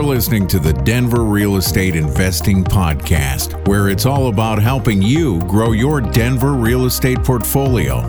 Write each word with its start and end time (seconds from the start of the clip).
You're 0.00 0.08
listening 0.08 0.46
to 0.46 0.58
the 0.58 0.72
Denver 0.72 1.24
Real 1.24 1.56
Estate 1.56 1.94
Investing 1.94 2.64
Podcast, 2.64 3.68
where 3.68 3.90
it's 3.90 4.06
all 4.06 4.28
about 4.28 4.58
helping 4.58 5.02
you 5.02 5.40
grow 5.40 5.72
your 5.72 6.00
Denver 6.00 6.54
real 6.54 6.86
estate 6.86 7.22
portfolio. 7.22 8.00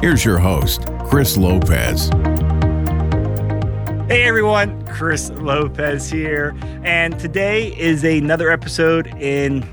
Here's 0.00 0.24
your 0.24 0.40
host, 0.40 0.88
Chris 1.04 1.36
Lopez. 1.36 2.08
Hey 4.08 4.24
everyone, 4.24 4.84
Chris 4.86 5.30
Lopez 5.30 6.10
here, 6.10 6.52
and 6.82 7.16
today 7.16 7.68
is 7.78 8.02
another 8.02 8.50
episode 8.50 9.06
in 9.22 9.64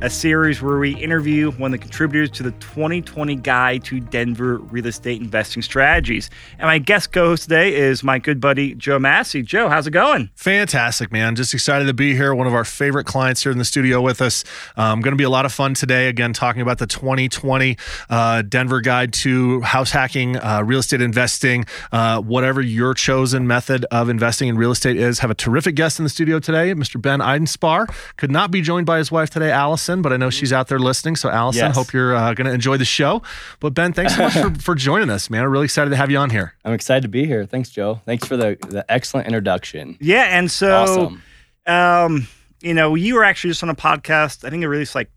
a 0.00 0.08
series 0.08 0.62
where 0.62 0.78
we 0.78 0.94
interview 0.94 1.50
one 1.52 1.74
of 1.74 1.80
the 1.80 1.84
contributors 1.84 2.30
to 2.30 2.44
the 2.44 2.52
2020 2.52 3.34
Guide 3.36 3.82
to 3.82 3.98
Denver 3.98 4.58
Real 4.58 4.86
Estate 4.86 5.20
Investing 5.20 5.60
Strategies. 5.60 6.30
And 6.58 6.68
my 6.68 6.78
guest 6.78 7.10
co-host 7.10 7.42
today 7.42 7.74
is 7.74 8.04
my 8.04 8.20
good 8.20 8.40
buddy 8.40 8.76
Joe 8.76 9.00
Massey. 9.00 9.42
Joe, 9.42 9.68
how's 9.68 9.88
it 9.88 9.90
going? 9.90 10.30
Fantastic, 10.36 11.10
man. 11.10 11.34
Just 11.34 11.52
excited 11.52 11.86
to 11.86 11.94
be 11.94 12.14
here. 12.14 12.32
One 12.32 12.46
of 12.46 12.54
our 12.54 12.64
favorite 12.64 13.06
clients 13.06 13.42
here 13.42 13.50
in 13.50 13.58
the 13.58 13.64
studio 13.64 14.00
with 14.00 14.22
us. 14.22 14.44
Um, 14.76 15.00
going 15.00 15.12
to 15.12 15.16
be 15.16 15.24
a 15.24 15.30
lot 15.30 15.44
of 15.44 15.52
fun 15.52 15.74
today. 15.74 16.06
Again, 16.06 16.32
talking 16.32 16.62
about 16.62 16.78
the 16.78 16.86
2020 16.86 17.76
uh, 18.08 18.42
Denver 18.42 18.80
Guide 18.80 19.12
to 19.14 19.62
House 19.62 19.90
Hacking, 19.90 20.36
uh, 20.36 20.62
Real 20.64 20.78
Estate 20.78 21.02
Investing, 21.02 21.64
uh, 21.90 22.20
whatever 22.20 22.60
your 22.60 22.94
chosen 22.94 23.48
method 23.48 23.84
of 23.90 24.08
investing 24.08 24.48
in 24.48 24.56
real 24.56 24.70
estate 24.70 24.96
is. 24.96 25.18
Have 25.18 25.30
a 25.32 25.34
terrific 25.34 25.74
guest 25.74 25.98
in 25.98 26.04
the 26.04 26.08
studio 26.08 26.38
today, 26.38 26.72
Mr. 26.72 27.02
Ben 27.02 27.18
Eidenspar. 27.18 27.92
Could 28.16 28.30
not 28.30 28.52
be 28.52 28.60
joined 28.60 28.86
by 28.86 28.98
his 28.98 29.10
wife 29.10 29.30
today, 29.30 29.50
Allison 29.50 29.87
Allison, 29.88 30.02
but 30.02 30.12
I 30.12 30.16
know 30.16 30.30
she's 30.30 30.52
out 30.52 30.68
there 30.68 30.78
listening. 30.78 31.16
So, 31.16 31.30
Allison, 31.30 31.66
yes. 31.66 31.74
hope 31.74 31.92
you're 31.92 32.14
uh, 32.14 32.34
going 32.34 32.46
to 32.46 32.52
enjoy 32.52 32.76
the 32.76 32.84
show. 32.84 33.22
But, 33.60 33.74
Ben, 33.74 33.92
thanks 33.92 34.14
so 34.14 34.22
much 34.24 34.32
for, 34.34 34.54
for 34.60 34.74
joining 34.74 35.10
us, 35.10 35.30
man. 35.30 35.44
I'm 35.44 35.50
really 35.50 35.64
excited 35.64 35.90
to 35.90 35.96
have 35.96 36.10
you 36.10 36.18
on 36.18 36.30
here. 36.30 36.54
I'm 36.64 36.72
excited 36.72 37.02
to 37.02 37.08
be 37.08 37.26
here. 37.26 37.46
Thanks, 37.46 37.70
Joe. 37.70 38.00
Thanks 38.04 38.26
for 38.26 38.36
the, 38.36 38.58
the 38.68 38.84
excellent 38.88 39.26
introduction. 39.26 39.96
Yeah. 40.00 40.24
And 40.24 40.50
so, 40.50 40.70
awesome. 40.70 41.22
um, 41.66 42.28
you 42.60 42.74
know, 42.74 42.94
you 42.94 43.14
were 43.14 43.24
actually 43.24 43.50
just 43.50 43.62
on 43.62 43.70
a 43.70 43.74
podcast, 43.74 44.44
I 44.44 44.50
think 44.50 44.62
it 44.62 44.68
released 44.68 44.94
like 44.94 45.10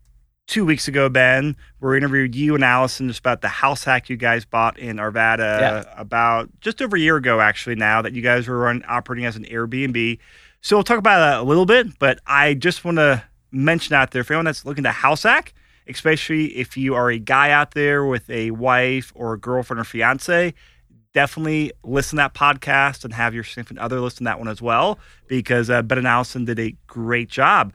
two 0.46 0.64
weeks 0.64 0.88
ago, 0.88 1.08
Ben, 1.08 1.56
where 1.78 1.92
we 1.92 1.98
interviewed 1.98 2.34
you 2.34 2.54
and 2.54 2.64
Allison 2.64 3.08
just 3.08 3.20
about 3.20 3.40
the 3.42 3.48
house 3.48 3.84
hack 3.84 4.08
you 4.08 4.16
guys 4.16 4.44
bought 4.44 4.78
in 4.78 4.96
Arvada 4.96 5.60
yeah. 5.60 5.84
about 5.96 6.48
just 6.60 6.82
over 6.82 6.96
a 6.96 7.00
year 7.00 7.16
ago, 7.16 7.40
actually, 7.40 7.76
now 7.76 8.02
that 8.02 8.12
you 8.12 8.22
guys 8.22 8.48
were 8.48 8.58
run, 8.58 8.84
operating 8.88 9.24
as 9.24 9.36
an 9.36 9.44
Airbnb. 9.44 10.18
So 10.60 10.76
we'll 10.76 10.84
talk 10.84 10.98
about 10.98 11.18
that 11.18 11.40
a 11.40 11.42
little 11.42 11.66
bit, 11.66 11.98
but 11.98 12.20
I 12.26 12.54
just 12.54 12.84
want 12.84 12.98
to 12.98 13.24
mention 13.52 13.94
out 13.94 14.10
there 14.10 14.24
for 14.24 14.32
anyone 14.32 14.46
that's 14.46 14.64
looking 14.64 14.84
to 14.84 14.90
house 14.90 15.22
hack, 15.22 15.54
especially 15.86 16.56
if 16.56 16.76
you 16.76 16.94
are 16.94 17.10
a 17.10 17.18
guy 17.18 17.50
out 17.50 17.72
there 17.72 18.04
with 18.04 18.28
a 18.30 18.50
wife 18.52 19.12
or 19.14 19.34
a 19.34 19.38
girlfriend 19.38 19.80
or 19.80 19.84
fiance, 19.84 20.54
definitely 21.12 21.72
listen 21.84 22.16
to 22.16 22.22
that 22.22 22.34
podcast 22.34 23.04
and 23.04 23.14
have 23.14 23.34
your 23.34 23.44
significant 23.44 23.78
other 23.78 24.00
listen 24.00 24.18
to 24.18 24.24
that 24.24 24.38
one 24.38 24.48
as 24.48 24.62
well 24.62 24.98
because 25.28 25.70
uh, 25.70 25.82
Ben 25.82 25.98
and 25.98 26.06
Allison 26.06 26.44
did 26.44 26.58
a 26.58 26.74
great 26.86 27.28
job. 27.28 27.72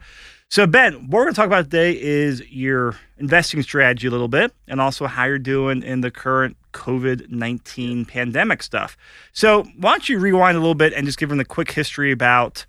So, 0.50 0.66
Ben, 0.66 0.94
what 0.94 1.10
we're 1.10 1.24
going 1.24 1.34
to 1.34 1.36
talk 1.36 1.46
about 1.46 1.64
today 1.64 2.00
is 2.00 2.42
your 2.50 2.96
investing 3.18 3.62
strategy 3.62 4.06
a 4.06 4.10
little 4.10 4.28
bit 4.28 4.54
and 4.66 4.80
also 4.80 5.06
how 5.06 5.24
you're 5.24 5.38
doing 5.38 5.82
in 5.82 6.00
the 6.00 6.10
current 6.10 6.56
COVID 6.72 7.28
19 7.30 8.06
pandemic 8.06 8.62
stuff. 8.62 8.96
So, 9.34 9.64
why 9.76 9.90
don't 9.90 10.08
you 10.08 10.18
rewind 10.18 10.56
a 10.56 10.60
little 10.60 10.74
bit 10.74 10.94
and 10.94 11.04
just 11.04 11.18
give 11.18 11.28
them 11.28 11.36
the 11.36 11.44
quick 11.44 11.72
history 11.72 12.12
about 12.12 12.64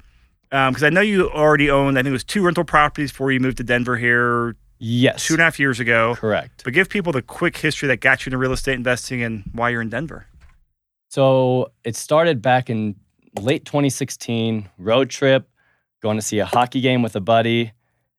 because 0.49 0.83
um, 0.83 0.87
I 0.87 0.89
know 0.89 1.01
you 1.01 1.29
already 1.29 1.69
owned, 1.69 1.97
I 1.97 2.01
think 2.01 2.09
it 2.09 2.13
was 2.13 2.23
two 2.23 2.43
rental 2.43 2.63
properties 2.63 3.11
before 3.11 3.31
you 3.31 3.39
moved 3.39 3.57
to 3.57 3.63
Denver 3.63 3.97
here. 3.97 4.55
Yes. 4.79 5.27
Two 5.27 5.33
and 5.35 5.41
a 5.41 5.43
half 5.43 5.59
years 5.59 5.79
ago. 5.79 6.15
Correct. 6.15 6.63
But 6.63 6.73
give 6.73 6.89
people 6.89 7.11
the 7.11 7.21
quick 7.21 7.57
history 7.57 7.87
that 7.89 7.97
got 7.97 8.25
you 8.25 8.29
into 8.29 8.37
real 8.37 8.53
estate 8.53 8.75
investing 8.75 9.21
and 9.21 9.43
why 9.53 9.69
you're 9.69 9.81
in 9.81 9.89
Denver. 9.89 10.25
So 11.09 11.71
it 11.83 11.95
started 11.95 12.41
back 12.41 12.69
in 12.69 12.95
late 13.39 13.65
2016, 13.65 14.69
road 14.77 15.09
trip, 15.09 15.49
going 16.01 16.17
to 16.17 16.21
see 16.21 16.39
a 16.39 16.45
hockey 16.45 16.81
game 16.81 17.01
with 17.01 17.15
a 17.15 17.19
buddy. 17.19 17.73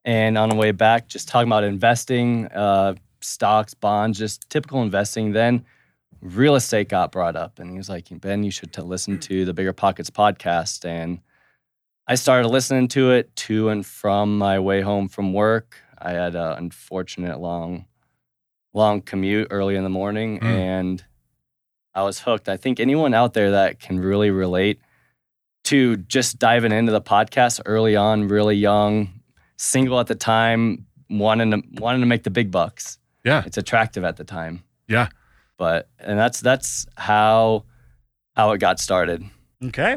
And 0.05 0.37
on 0.39 0.49
the 0.49 0.55
way 0.55 0.73
back, 0.73 1.09
just 1.09 1.29
talking 1.29 1.49
about 1.49 1.65
investing, 1.65 2.47
uh, 2.47 2.95
stocks, 3.21 3.75
bonds, 3.75 4.19
just 4.19 4.49
typical 4.51 4.83
investing. 4.83 5.33
Then 5.33 5.65
real 6.21 6.55
estate 6.55 6.89
got 6.89 7.13
brought 7.13 7.37
up. 7.37 7.59
And 7.59 7.71
he 7.71 7.77
was 7.77 7.89
like, 7.89 8.09
Ben, 8.21 8.43
you 8.43 8.51
should 8.51 8.73
t- 8.73 8.83
listen 8.83 9.19
to 9.21 9.45
the 9.45 9.55
Bigger 9.55 9.73
Pockets 9.73 10.11
podcast. 10.11 10.85
And 10.85 11.21
I 12.07 12.15
started 12.17 12.49
listening 12.49 12.89
to 12.89 13.13
it 13.13 13.35
to 13.37 13.69
and 13.69 13.85
from 13.87 14.39
my 14.39 14.59
way 14.59 14.81
home 14.81 15.09
from 15.09 15.33
work. 15.33 15.77
I 15.99 16.13
had 16.13 16.35
an 16.35 16.59
unfortunate 16.59 17.41
long, 17.41 17.87
long 18.73 19.03
commute 19.03 19.49
early 19.51 19.77
in 19.77 19.85
the 19.85 19.91
morning, 19.91 20.41
mm. 20.41 20.45
and 20.45 21.05
I 21.95 22.03
was 22.03 22.21
hooked. 22.21 22.49
I 22.49 22.57
think 22.57 22.81
anyone 22.81 23.15
out 23.15 23.35
there 23.35 23.53
that 23.53 23.81
can 23.81 23.99
really 24.01 24.31
relate 24.31 24.81
to 25.65 25.97
just 25.97 26.39
diving 26.39 26.73
into 26.73 26.93
the 26.93 27.03
podcast 27.03 27.61
early 27.67 27.97
on, 27.97 28.29
really 28.29 28.57
young, 28.57 29.21
single 29.57 30.01
at 30.01 30.07
the 30.07 30.15
time, 30.15 30.87
wanting 31.09 31.51
to 31.51 31.63
wanting 31.75 32.01
to 32.01 32.07
make 32.07 32.23
the 32.23 32.31
big 32.31 32.51
bucks. 32.51 32.99
Yeah, 33.25 33.43
it's 33.45 33.59
attractive 33.59 34.05
at 34.05 34.17
the 34.17 34.25
time. 34.25 34.65
Yeah, 34.89 35.09
but 35.59 35.89
and 35.99 36.19
that's 36.19 36.41
that's 36.41 36.87
how 36.97 37.65
how 38.35 38.53
it 38.53 38.59
got 38.59 38.81
started. 38.81 39.25
Okay, 39.63 39.97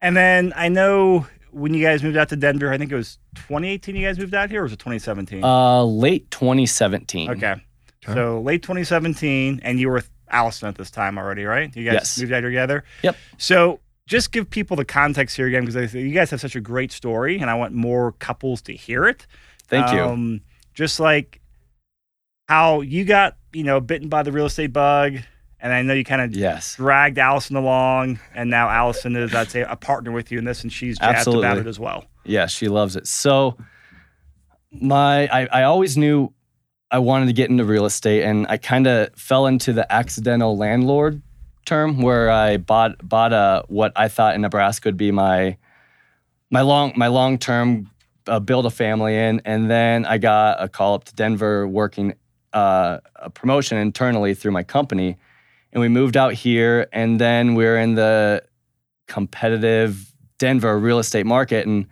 and 0.00 0.16
then 0.16 0.52
I 0.56 0.68
know 0.68 1.26
when 1.52 1.74
you 1.74 1.84
guys 1.84 2.02
moved 2.02 2.16
out 2.16 2.28
to 2.30 2.36
Denver, 2.36 2.72
I 2.72 2.78
think 2.78 2.92
it 2.92 2.96
was 2.96 3.18
2018 3.34 3.96
you 3.96 4.06
guys 4.06 4.18
moved 4.18 4.34
out 4.34 4.50
here, 4.50 4.60
or 4.60 4.64
was 4.64 4.72
it 4.72 4.78
2017? 4.78 5.42
Uh, 5.42 5.84
late 5.84 6.30
2017. 6.30 7.30
Okay. 7.30 7.46
okay. 7.52 7.62
So 8.06 8.40
late 8.40 8.62
2017, 8.62 9.60
and 9.62 9.78
you 9.78 9.88
were 9.88 9.94
with 9.94 10.10
Allison 10.28 10.68
at 10.68 10.76
this 10.76 10.90
time 10.90 11.18
already, 11.18 11.44
right? 11.44 11.74
You 11.74 11.84
guys 11.84 11.94
yes. 11.94 12.18
moved 12.18 12.32
out 12.32 12.40
together? 12.40 12.84
Yep. 13.02 13.16
So 13.38 13.80
just 14.06 14.32
give 14.32 14.48
people 14.48 14.76
the 14.76 14.84
context 14.84 15.36
here 15.36 15.46
again, 15.46 15.64
because 15.64 15.94
you 15.94 16.12
guys 16.12 16.30
have 16.30 16.40
such 16.40 16.56
a 16.56 16.60
great 16.60 16.92
story, 16.92 17.38
and 17.38 17.50
I 17.50 17.54
want 17.54 17.74
more 17.74 18.12
couples 18.12 18.62
to 18.62 18.72
hear 18.72 19.06
it. 19.06 19.26
Thank 19.68 19.88
um, 19.88 20.32
you. 20.32 20.40
Just 20.74 21.00
like 21.00 21.40
how 22.48 22.80
you 22.80 23.04
got, 23.04 23.36
you 23.52 23.64
know, 23.64 23.80
bitten 23.80 24.08
by 24.08 24.22
the 24.22 24.32
real 24.32 24.46
estate 24.46 24.72
bug, 24.72 25.18
and 25.62 25.72
I 25.72 25.82
know 25.82 25.94
you 25.94 26.04
kind 26.04 26.22
of 26.22 26.34
yes. 26.34 26.76
dragged 26.76 27.18
Allison 27.18 27.56
along, 27.56 28.18
and 28.34 28.50
now 28.50 28.68
Allison 28.68 29.16
is, 29.16 29.34
I'd 29.34 29.50
say, 29.50 29.62
a 29.62 29.76
partner 29.76 30.12
with 30.12 30.32
you 30.32 30.38
in 30.38 30.44
this, 30.44 30.62
and 30.62 30.72
she's 30.72 30.98
jazzed 30.98 31.18
Absolutely. 31.18 31.46
about 31.46 31.58
it 31.58 31.66
as 31.66 31.78
well. 31.78 32.06
Yeah, 32.24 32.46
she 32.46 32.68
loves 32.68 32.96
it. 32.96 33.06
So, 33.06 33.56
my, 34.72 35.26
I, 35.28 35.46
I 35.46 35.62
always 35.64 35.96
knew 35.96 36.32
I 36.90 36.98
wanted 36.98 37.26
to 37.26 37.32
get 37.32 37.50
into 37.50 37.64
real 37.64 37.84
estate, 37.84 38.22
and 38.22 38.46
I 38.48 38.56
kind 38.56 38.86
of 38.86 39.14
fell 39.14 39.46
into 39.46 39.72
the 39.72 39.90
accidental 39.92 40.56
landlord 40.56 41.22
term, 41.66 42.02
where 42.02 42.30
I 42.30 42.56
bought 42.56 43.06
bought 43.06 43.32
a 43.32 43.64
what 43.68 43.92
I 43.96 44.08
thought 44.08 44.34
in 44.34 44.40
Nebraska 44.40 44.88
would 44.88 44.96
be 44.96 45.12
my 45.12 45.56
my 46.50 46.62
long 46.62 46.92
my 46.96 47.06
long 47.06 47.38
term 47.38 47.90
uh, 48.26 48.40
build 48.40 48.66
a 48.66 48.70
family 48.70 49.16
in, 49.16 49.42
and 49.44 49.70
then 49.70 50.04
I 50.04 50.18
got 50.18 50.62
a 50.62 50.68
call 50.68 50.94
up 50.94 51.04
to 51.04 51.14
Denver 51.14 51.68
working 51.68 52.14
uh, 52.52 52.98
a 53.16 53.30
promotion 53.30 53.78
internally 53.78 54.34
through 54.34 54.52
my 54.52 54.64
company 54.64 55.16
and 55.72 55.80
we 55.80 55.88
moved 55.88 56.16
out 56.16 56.34
here 56.34 56.88
and 56.92 57.20
then 57.20 57.54
we 57.54 57.66
are 57.66 57.76
in 57.76 57.94
the 57.94 58.42
competitive 59.06 60.12
Denver 60.38 60.78
real 60.78 60.98
estate 60.98 61.26
market. 61.26 61.66
And 61.66 61.86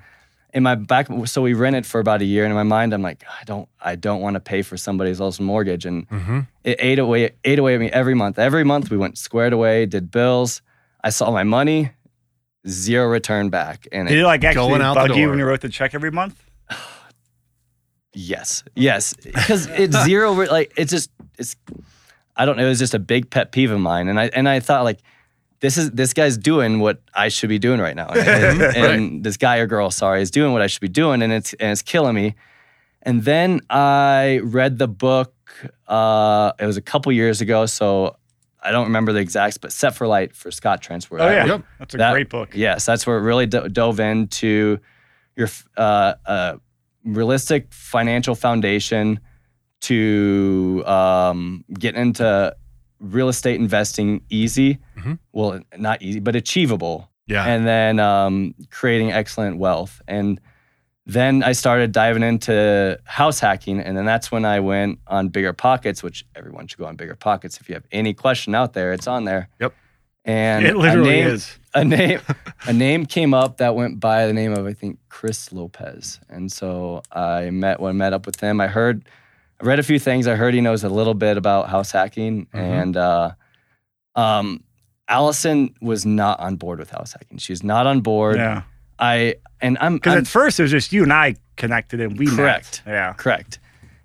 in 0.55 0.63
my 0.63 0.75
back 0.75 1.09
so 1.27 1.43
we 1.43 1.53
rented 1.53 1.87
for 1.87 2.01
about 2.01 2.23
a 2.23 2.25
year 2.25 2.45
and 2.45 2.51
in 2.51 2.57
my 2.57 2.63
mind 2.63 2.93
I'm 2.93 3.03
like 3.03 3.23
I 3.29 3.45
don't 3.45 3.69
I 3.81 3.97
don't 3.97 4.21
want 4.21 4.35
to 4.35 4.41
pay 4.41 4.63
for 4.63 4.77
somebody 4.77 5.11
else's 5.11 5.41
mortgage. 5.41 5.85
And 5.85 6.09
mm-hmm. 6.09 6.41
it 6.65 6.77
ate 6.81 6.99
away 6.99 7.31
ate 7.45 7.59
away 7.59 7.75
at 7.75 7.81
me 7.81 7.91
every 7.91 8.15
month. 8.15 8.39
Every 8.39 8.65
month 8.65 8.91
we 8.91 8.97
went 8.97 9.19
squared 9.19 9.53
away 9.53 9.87
did 9.87 10.11
bills. 10.11 10.63
I 11.05 11.11
saw 11.11 11.31
my 11.31 11.45
money 11.45 11.93
zero 12.67 13.07
return 13.09 13.51
back. 13.51 13.87
And 13.93 14.09
did 14.09 14.19
it, 14.19 14.21
it 14.23 14.25
like 14.25 14.45
actually 14.45 14.79
bug 14.79 15.17
you 15.17 15.29
when 15.29 15.39
you 15.39 15.45
wrote 15.45 15.61
the 15.61 15.69
check 15.69 15.95
every 15.95 16.11
month? 16.11 16.43
Yes. 18.15 18.65
Yes. 18.75 19.15
Because 19.15 19.67
it's 19.67 19.97
zero 20.05 20.33
like 20.33 20.73
it's 20.77 20.91
just 20.91 21.09
it's 21.39 21.55
I 22.39 22.47
don't 22.47 22.57
know. 22.57 22.65
It 22.65 22.69
was 22.69 22.79
just 22.79 22.95
a 22.95 22.99
big 22.99 23.31
pet 23.31 23.53
peeve 23.53 23.71
of 23.71 23.81
mine, 23.81 24.09
and 24.09 24.19
I 24.19 24.27
and 24.29 24.49
I 24.49 24.61
thought 24.61 24.85
like, 24.85 25.01
this 25.61 25.77
is 25.77 25.91
this 25.91 26.15
guy's 26.15 26.39
doing 26.39 26.79
what 26.79 27.03
I 27.13 27.29
should 27.29 27.49
be 27.49 27.59
doing 27.59 27.81
right 27.81 27.97
now, 27.97 28.07
and, 28.07 28.63
and, 28.63 28.77
and 28.77 29.25
this 29.25 29.37
guy 29.37 29.59
or 29.59 29.67
girl, 29.67 29.91
sorry, 29.91 30.23
is 30.23 30.31
doing 30.31 30.53
what 30.53 30.63
I 30.63 30.69
should 30.69 30.81
be 30.81 30.89
doing, 30.89 31.21
and 31.21 31.33
it's 31.33 31.53
and 31.55 31.73
it's 31.73 31.83
killing 31.83 32.15
me. 32.15 32.37
And 33.03 33.25
then 33.25 33.61
I 33.69 34.41
read 34.45 34.79
the 34.79 34.89
book. 34.89 35.35
Uh, 35.87 36.53
it 36.59 36.67
was 36.67 36.77
a 36.77 36.83
couple 36.83 37.11
years 37.11 37.41
ago, 37.41 37.67
so 37.67 38.17
I 38.63 38.71
don't 38.71 38.85
remember 38.85 39.13
the 39.13 39.21
exacts, 39.21 39.59
but 39.59 39.73
Set 39.73 39.95
for 39.95 40.07
Life 40.07 40.35
for 40.35 40.51
Scott 40.51 40.81
Trench. 40.81 41.07
Oh 41.11 41.17
yeah, 41.17 41.47
yep. 41.47 41.65
that's 41.79 41.95
a 41.95 41.99
that, 41.99 42.13
great 42.13 42.29
book. 42.29 42.51
Yes, 42.55 42.87
that's 42.87 43.07
where 43.07 43.19
it 43.19 43.23
really 43.23 43.47
do- 43.47 43.69
dove 43.69 43.99
into 44.01 44.79
your 45.37 45.49
uh, 45.77 46.15
uh, 46.27 46.57
realistic 47.05 47.73
financial 47.73 48.35
foundation 48.35 49.21
to 49.83 50.83
um, 50.87 51.65
get 51.73 51.95
into 51.95 52.55
real 53.01 53.29
estate 53.29 53.61
investing 53.61 54.23
easy. 54.29 54.79
Mm-hmm. 54.97 55.15
Well, 55.33 55.61
not 55.77 56.03
easy, 56.03 56.21
but 56.21 56.35
achievable. 56.37 57.11
Yeah. 57.27 57.45
And 57.45 57.67
then 57.67 58.01
um, 58.01 58.55
creating 58.71 59.13
excellent 59.13 59.59
wealth. 59.59 60.01
And 60.09 60.41
then 61.07 61.43
I 61.43 61.53
started 61.53 61.93
diving 61.93 62.23
into 62.23 62.99
house 63.05 63.39
hacking. 63.41 63.81
And 63.81 63.97
then 63.97 64.05
that's 64.05 64.33
when 64.33 64.45
I 64.45 64.61
went 64.61 64.99
on 65.07 65.29
Bigger 65.29 65.53
Pockets, 65.53 66.03
which 66.03 66.25
everyone 66.35 66.67
should 66.67 66.79
go 66.79 66.87
on 66.87 66.97
Bigger 66.97 67.15
Pockets. 67.17 67.61
If 67.61 67.69
you 67.69 67.75
have 67.75 67.85
any 67.93 68.15
question 68.15 68.55
out 68.55 68.73
there, 68.73 68.93
it's 68.93 69.07
on 69.07 69.25
there. 69.25 69.49
Yep. 69.61 69.75
And 70.25 70.67
It 70.67 70.77
literally 70.77 71.21
a 71.21 71.25
name, 71.25 71.35
is. 71.35 71.59
a 71.75 71.85
name 71.85 72.21
a 72.67 72.73
name 72.73 73.07
came 73.07 73.33
up 73.33 73.59
that 73.59 73.75
went 73.75 74.01
by 74.01 74.27
the 74.27 74.33
name 74.35 74.53
of 74.53 74.67
I 74.67 74.75
think 74.75 74.99
Chris 75.09 75.53
Lopez. 75.53 76.21
And 76.29 76.51
so 76.53 77.03
I 77.13 77.49
met 77.51 77.81
when 77.81 77.91
I 77.91 77.93
met 77.95 78.13
up 78.13 78.27
with 78.27 78.41
him. 78.41 78.61
I 78.61 78.67
heard 78.67 79.09
I 79.61 79.65
read 79.65 79.79
a 79.79 79.83
few 79.83 79.99
things. 79.99 80.27
I 80.27 80.37
heard 80.37 80.55
he 80.55 80.61
knows 80.61 80.85
a 80.85 80.89
little 80.89 81.15
bit 81.15 81.37
about 81.37 81.69
house 81.69 81.91
hacking 81.91 82.47
and 82.53 82.97
uh, 82.97 83.33
um, 84.15 84.63
Allison 85.09 85.75
was 85.81 86.05
not 86.05 86.39
on 86.41 86.57
board 86.57 86.79
with 86.79 86.91
house 86.91 87.13
hacking. 87.13 87.39
She's 87.39 87.63
not 87.63 87.87
on 87.87 88.01
board. 88.01 88.37
Yeah. 88.37 88.63
I 88.99 89.37
and 89.61 89.79
I'm, 89.81 89.95
Because 89.95 90.17
at 90.17 90.27
first 90.27 90.59
it 90.59 90.63
was 90.63 90.71
just 90.71 90.93
you 90.93 91.03
and 91.03 91.13
I 91.13 91.37
connected 91.57 92.01
and 92.01 92.19
we 92.19 92.27
Correct. 92.27 92.83
met. 92.85 92.93
Yeah. 92.93 93.13
Correct. 93.15 93.59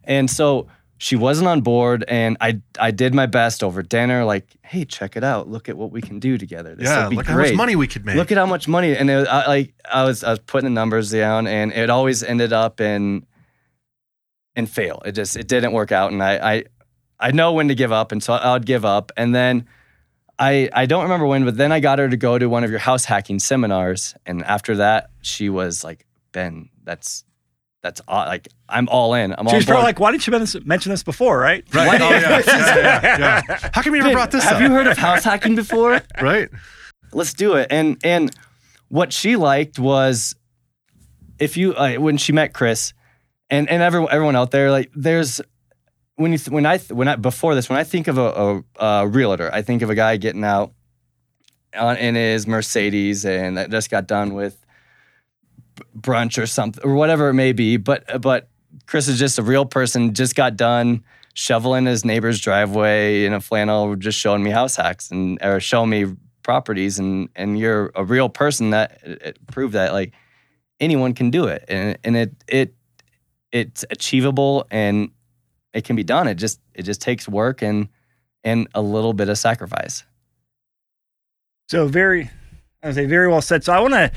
And 0.03 0.29
so 0.29 0.67
she 1.03 1.17
wasn't 1.17 1.49
on 1.49 1.59
board, 1.59 2.05
and 2.07 2.37
I 2.39 2.61
I 2.79 2.91
did 2.91 3.13
my 3.13 3.25
best 3.25 3.61
over 3.61 3.83
dinner. 3.83 4.23
Like, 4.23 4.47
hey, 4.61 4.85
check 4.85 5.17
it 5.17 5.23
out. 5.23 5.49
Look 5.49 5.67
at 5.67 5.75
what 5.75 5.91
we 5.91 6.01
can 6.01 6.17
do 6.19 6.37
together. 6.37 6.75
This 6.75 6.87
yeah, 6.87 7.03
would 7.03 7.09
be 7.09 7.15
look 7.17 7.25
how 7.25 7.37
much 7.37 7.53
money 7.55 7.75
we 7.75 7.87
could 7.87 8.05
make. 8.05 8.15
Look 8.15 8.31
at 8.31 8.37
how 8.37 8.45
much 8.45 8.69
money. 8.69 8.95
And 8.95 9.09
it 9.09 9.17
was, 9.17 9.27
I, 9.27 9.47
like 9.47 9.73
I 9.91 10.05
was 10.05 10.23
I 10.23 10.29
was 10.29 10.39
putting 10.39 10.69
the 10.69 10.73
numbers 10.73 11.11
down, 11.11 11.45
and 11.45 11.73
it 11.73 11.89
always 11.89 12.23
ended 12.23 12.53
up 12.53 12.79
in 12.79 13.25
in 14.55 14.65
fail. 14.65 15.01
It 15.05 15.13
just 15.13 15.35
it 15.35 15.47
didn't 15.47 15.71
work 15.73 15.91
out, 15.91 16.11
and 16.11 16.23
I 16.23 16.53
I 16.55 16.63
I 17.19 17.31
know 17.31 17.53
when 17.53 17.67
to 17.69 17.75
give 17.75 17.91
up, 17.91 18.11
and 18.11 18.21
so 18.21 18.33
I 18.33 18.53
would 18.53 18.65
give 18.65 18.85
up, 18.85 19.11
and 19.17 19.33
then. 19.33 19.67
I, 20.39 20.67
I 20.73 20.87
don't 20.87 21.03
remember 21.03 21.27
when, 21.27 21.45
but 21.45 21.57
then 21.57 21.71
I 21.71 21.79
got 21.79 21.99
her 21.99 22.09
to 22.09 22.17
go 22.17 22.39
to 22.39 22.49
one 22.49 22.63
of 22.63 22.71
your 22.71 22.79
house 22.79 23.05
hacking 23.05 23.37
seminars, 23.37 24.15
and 24.25 24.43
after 24.43 24.77
that, 24.77 25.11
she 25.21 25.47
was 25.47 25.83
like, 25.83 26.07
"Ben, 26.31 26.69
that's 26.83 27.23
that's 27.83 28.01
aw- 28.07 28.23
like 28.25 28.47
I'm 28.67 28.89
all 28.89 29.13
in. 29.13 29.31
I'm 29.37 29.45
She 29.45 29.51
all 29.51 29.55
was 29.57 29.65
probably 29.65 29.83
like, 29.83 29.99
why 29.99 30.11
didn't 30.11 30.25
you 30.25 30.31
mention 30.31 30.59
this- 30.61 30.65
mention 30.65 30.89
this 30.89 31.03
before, 31.03 31.37
right? 31.37 31.63
right. 31.71 32.01
Oh, 32.01 32.09
yeah. 32.09 32.41
yeah, 32.47 32.71
yeah, 32.77 33.41
yeah. 33.47 33.59
How 33.73 33.83
come 33.83 33.93
you 33.93 34.01
never 34.01 34.13
brought 34.13 34.31
this 34.31 34.43
Have 34.43 34.53
up? 34.53 34.61
Have 34.61 34.69
you 34.71 34.75
heard 34.75 34.87
of 34.87 34.97
house 34.97 35.23
hacking 35.23 35.55
before? 35.55 36.01
right? 36.21 36.49
Let's 37.11 37.35
do 37.35 37.53
it. 37.53 37.67
And 37.69 37.97
and 38.03 38.31
what 38.87 39.13
she 39.13 39.35
liked 39.35 39.77
was 39.77 40.35
if 41.37 41.57
you 41.57 41.75
uh, 41.75 41.95
when 41.97 42.17
she 42.17 42.31
met 42.31 42.53
Chris 42.53 42.93
and 43.49 43.69
and 43.69 43.81
everyone 43.81 44.11
everyone 44.11 44.35
out 44.35 44.51
there 44.51 44.71
like 44.71 44.91
there's 44.95 45.41
when 46.15 46.31
you 46.31 46.37
th- 46.37 46.49
when 46.49 46.65
I 46.65 46.77
th- 46.77 46.91
when 46.91 47.07
I 47.07 47.15
before 47.15 47.55
this 47.55 47.69
when 47.69 47.79
I 47.79 47.83
think 47.83 48.07
of 48.07 48.17
a, 48.17 48.63
a, 48.79 48.85
a 48.85 49.07
realtor 49.07 49.49
I 49.53 49.61
think 49.61 49.81
of 49.81 49.89
a 49.89 49.95
guy 49.95 50.17
getting 50.17 50.43
out 50.43 50.73
on 51.75 51.97
in 51.97 52.15
his 52.15 52.47
Mercedes 52.47 53.25
and 53.25 53.57
that 53.57 53.69
just 53.71 53.89
got 53.89 54.07
done 54.07 54.33
with 54.33 54.63
brunch 55.97 56.41
or 56.41 56.45
something 56.45 56.83
or 56.83 56.93
whatever 56.93 57.29
it 57.29 57.33
may 57.33 57.51
be 57.51 57.77
but 57.77 58.21
but 58.21 58.49
Chris 58.85 59.07
is 59.07 59.17
just 59.17 59.39
a 59.39 59.43
real 59.43 59.65
person 59.65 60.13
just 60.13 60.35
got 60.35 60.55
done 60.55 61.03
shoveling 61.33 61.85
his 61.85 62.05
neighbor's 62.05 62.39
driveway 62.39 63.25
in 63.25 63.33
a 63.33 63.41
flannel 63.41 63.95
just 63.95 64.19
showing 64.19 64.43
me 64.43 64.51
house 64.51 64.75
hacks 64.75 65.09
and 65.09 65.39
or 65.41 65.59
showing 65.59 65.89
me 65.89 66.05
properties 66.43 66.99
and 66.99 67.29
and 67.35 67.57
you're 67.57 67.91
a 67.95 68.03
real 68.03 68.29
person 68.29 68.69
that 68.69 68.99
it, 69.03 69.21
it 69.21 69.47
proved 69.47 69.73
that 69.73 69.93
like 69.93 70.13
anyone 70.79 71.13
can 71.13 71.31
do 71.31 71.45
it. 71.45 71.65
And 71.67 71.97
and 72.03 72.15
it 72.15 72.35
it 72.47 72.75
it's 73.53 73.85
achievable 73.89 74.65
and 74.69 75.09
it 75.73 75.85
can 75.85 75.95
be 75.95 76.03
done 76.03 76.27
it 76.27 76.35
just 76.35 76.59
it 76.75 76.83
just 76.83 76.99
takes 77.01 77.29
work 77.29 77.61
and 77.61 77.87
and 78.43 78.67
a 78.75 78.81
little 78.81 79.13
bit 79.13 79.29
of 79.29 79.37
sacrifice 79.37 80.03
So 81.69 81.87
very, 81.87 82.29
I 82.83 82.87
would 82.87 82.95
say 82.95 83.05
very 83.05 83.27
well 83.29 83.41
said. 83.41 83.63
So 83.63 83.71
I 83.73 83.79
want 83.79 83.93
to 83.93 84.11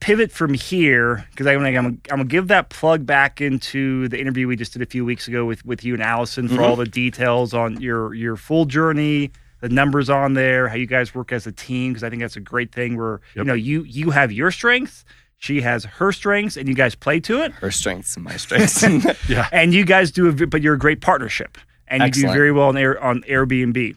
pivot 0.00 0.32
from 0.32 0.54
here 0.54 1.24
because 1.30 1.46
I 1.46 1.54
want 1.56 1.66
to. 1.66 1.76
I'm, 1.76 1.84
gonna- 1.84 1.96
I'm 2.10 2.16
gonna 2.18 2.24
give 2.24 2.48
that 2.48 2.70
plug 2.70 3.04
back 3.06 3.40
into 3.40 4.08
the 4.08 4.18
interview 4.18 4.48
we 4.48 4.56
just 4.56 4.72
did 4.72 4.82
a 4.82 4.86
few 4.86 5.04
weeks 5.04 5.28
ago 5.28 5.44
with 5.44 5.64
with 5.66 5.84
you 5.84 5.94
and 5.94 6.02
Allison 6.02 6.48
for 6.48 6.56
Mhm. 6.56 6.62
all 6.66 6.76
the 6.76 6.86
details 6.86 7.52
on 7.54 7.80
your 7.80 8.14
your 8.14 8.36
full 8.36 8.64
journey, 8.64 9.30
the 9.60 9.68
numbers 9.68 10.08
on 10.08 10.32
there, 10.34 10.68
how 10.68 10.74
you 10.76 10.86
guys 10.86 11.14
work 11.14 11.30
as 11.30 11.46
a 11.46 11.52
team. 11.52 11.92
Because 11.92 12.02
I 12.02 12.08
think 12.10 12.22
that's 12.22 12.36
a 12.36 12.40
great 12.40 12.72
thing. 12.72 12.96
Where 12.96 13.20
you 13.36 13.44
know 13.44 13.54
you 13.54 13.84
you 13.84 14.10
have 14.10 14.32
your 14.32 14.50
strengths, 14.50 15.04
she 15.42 15.60
has 15.62 15.84
her 15.84 16.12
strengths, 16.12 16.56
and 16.56 16.68
you 16.68 16.74
guys 16.74 16.94
play 16.94 17.18
to 17.18 17.42
it, 17.42 17.50
her 17.54 17.72
strengths 17.72 18.14
and 18.14 18.24
my 18.24 18.36
strengths 18.36 18.80
Yeah. 19.28 19.48
and 19.50 19.74
you 19.74 19.84
guys 19.84 20.12
do. 20.12 20.28
A, 20.28 20.30
v- 20.30 20.44
but 20.44 20.62
you're 20.62 20.74
a 20.74 20.78
great 20.78 21.00
partnership, 21.00 21.58
and 21.88 22.00
you 22.04 22.10
do 22.12 22.32
very 22.32 22.52
well 22.52 22.68
on 22.68 22.76
Air 22.76 23.02
on 23.02 23.22
Airbnb. 23.22 23.96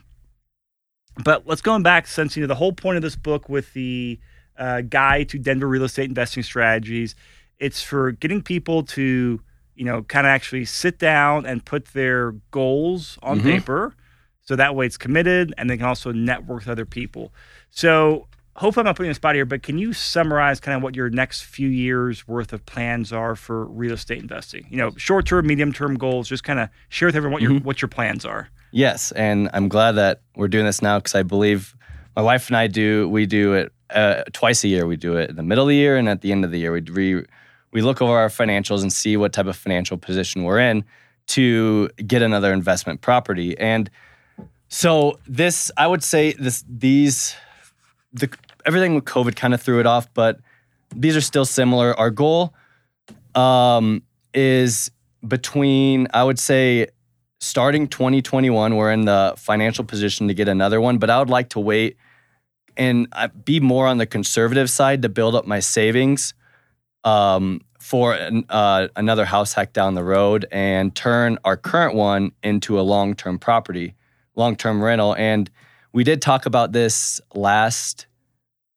But 1.24 1.46
let's 1.46 1.62
go 1.62 1.78
back 1.80 2.08
since 2.08 2.36
you 2.36 2.42
know 2.42 2.48
the 2.48 2.56
whole 2.56 2.74
point 2.74 2.96
of 2.98 3.04
this 3.04 3.16
book 3.16 3.48
with 3.48 3.72
the 3.74 4.20
uh, 4.58 4.82
guide 4.82 5.30
to 5.30 5.38
Denver 5.38 5.68
real 5.68 5.84
estate 5.84 6.10
investing 6.10 6.42
strategies. 6.42 7.14
It's 7.60 7.82
for 7.84 8.12
getting 8.12 8.42
people 8.42 8.82
to 8.98 9.40
you 9.76 9.86
know 9.86 10.02
kind 10.02 10.26
of 10.26 10.32
actually 10.32 10.66
sit 10.66 10.98
down 10.98 11.46
and 11.46 11.64
put 11.64 11.86
their 11.94 12.32
goals 12.50 13.20
on 13.22 13.40
Mhm. 13.42 13.44
paper, 13.44 13.94
so 14.42 14.56
that 14.56 14.74
way 14.76 14.88
it's 14.88 14.98
committed, 14.98 15.54
and 15.60 15.70
they 15.70 15.78
can 15.78 15.86
also 15.86 16.12
network 16.12 16.62
with 16.62 16.70
other 16.70 16.86
people. 16.86 17.32
So. 17.70 18.28
Hopefully, 18.58 18.84
I'm 18.84 18.86
not 18.86 18.96
putting 18.96 19.08
you 19.08 19.10
on 19.10 19.12
the 19.12 19.16
spot 19.16 19.36
here, 19.36 19.46
but 19.46 19.64
can 19.64 19.78
you 19.78 19.92
summarize 19.92 20.62
kind 20.62 20.78
of 20.78 20.82
what 20.82 20.96
your 20.96 21.10
next 21.10 21.44
few 21.44 21.68
years 21.68 22.26
worth 22.26 22.54
of 22.54 22.66
plans 22.66 23.12
are 23.12 23.36
for 23.36 23.66
real 23.66 23.94
estate 23.94 24.20
investing? 24.20 24.66
You 24.70 24.78
know, 24.78 24.92
short 24.96 25.26
term, 25.26 25.46
medium 25.46 25.74
term 25.74 25.98
goals. 25.98 26.30
Just 26.30 26.46
kind 26.46 26.60
of 26.60 26.70
share 26.88 27.08
with 27.08 27.16
everyone 27.16 27.34
what 27.34 27.42
your 27.42 27.60
what 27.60 27.82
your 27.82 27.90
plans 27.90 28.26
are. 28.26 28.50
Yes, 28.72 29.12
and 29.12 29.50
I'm 29.54 29.68
glad 29.68 29.94
that 29.94 30.22
we're 30.36 30.48
doing 30.48 30.66
this 30.66 30.82
now 30.82 31.00
because 31.00 31.16
I 31.16 31.24
believe 31.24 31.76
my 32.16 32.22
wife 32.22 32.48
and 32.48 32.56
I 32.56 32.68
do. 32.68 33.10
We 33.10 33.26
do 33.26 33.54
it 33.54 33.74
uh, 33.90 34.24
twice 34.32 34.64
a 34.64 34.70
year. 34.70 34.88
We 34.88 34.96
do 34.96 35.18
it 35.18 35.30
in 35.30 35.36
the 35.36 35.44
middle 35.44 35.66
of 35.66 35.70
the 35.70 35.76
year 35.76 35.98
and 35.98 36.08
at 36.08 36.22
the 36.22 36.32
end 36.32 36.46
of 36.46 36.52
the 36.52 36.60
year. 36.60 36.72
We 36.72 36.82
re, 36.82 37.26
we 37.72 37.82
look 37.82 38.02
over 38.02 38.18
our 38.18 38.30
financials 38.30 38.82
and 38.82 38.92
see 38.92 39.18
what 39.18 39.34
type 39.34 39.48
of 39.48 39.58
financial 39.58 39.98
position 39.98 40.44
we're 40.44 40.60
in 40.60 40.86
to 41.28 41.90
get 42.08 42.22
another 42.22 42.54
investment 42.54 43.02
property. 43.02 43.58
And 43.58 43.90
so 44.70 45.20
this, 45.28 45.72
I 45.76 45.88
would 45.88 46.04
say 46.04 46.34
this 46.34 46.64
these 46.70 47.36
the 48.16 48.30
everything 48.66 48.96
with 48.96 49.06
COVID 49.06 49.36
kind 49.36 49.54
of 49.54 49.62
threw 49.62 49.80
it 49.80 49.86
off, 49.86 50.14
but 50.14 50.40
these 50.96 51.16
are 51.16 51.22
still 51.22 51.46
similar. 51.46 51.98
Our 52.00 52.10
goal 52.10 52.54
um, 53.34 54.04
is 54.34 54.92
between 55.28 56.08
I 56.14 56.24
would 56.24 56.40
say 56.40 56.88
starting 57.40 57.88
2021, 57.88 58.76
we're 58.76 58.92
in 58.92 59.06
the 59.06 59.34
financial 59.38 59.84
position 59.84 60.28
to 60.28 60.34
get 60.34 60.48
another 60.48 60.82
one, 60.82 60.98
but 60.98 61.10
I 61.10 61.20
would 61.20 61.30
like 61.30 61.50
to 61.50 61.60
wait 61.60 61.98
and 62.78 63.08
uh, 63.12 63.28
be 63.28 63.60
more 63.60 63.88
on 63.88 63.98
the 63.98 64.06
conservative 64.06 64.70
side 64.70 65.02
to 65.02 65.10
build 65.10 65.36
up 65.36 65.46
my 65.46 65.60
savings 65.60 66.34
um, 67.04 67.62
for 67.80 68.14
an, 68.14 68.46
uh, 68.50 68.88
another 68.96 69.26
house 69.26 69.54
hack 69.54 69.74
down 69.74 69.94
the 69.94 70.04
road 70.04 70.46
and 70.52 70.96
turn 70.96 71.38
our 71.46 71.56
current 71.56 71.96
one 71.96 72.32
into 72.44 72.80
a 72.80 72.82
long 72.82 73.14
term 73.14 73.38
property, 73.38 73.94
long 74.36 74.56
term 74.56 74.84
rental. 74.84 75.16
And 75.16 75.50
we 75.94 76.04
did 76.04 76.22
talk 76.22 76.46
about 76.46 76.72
this 76.72 77.22
last 77.34 78.08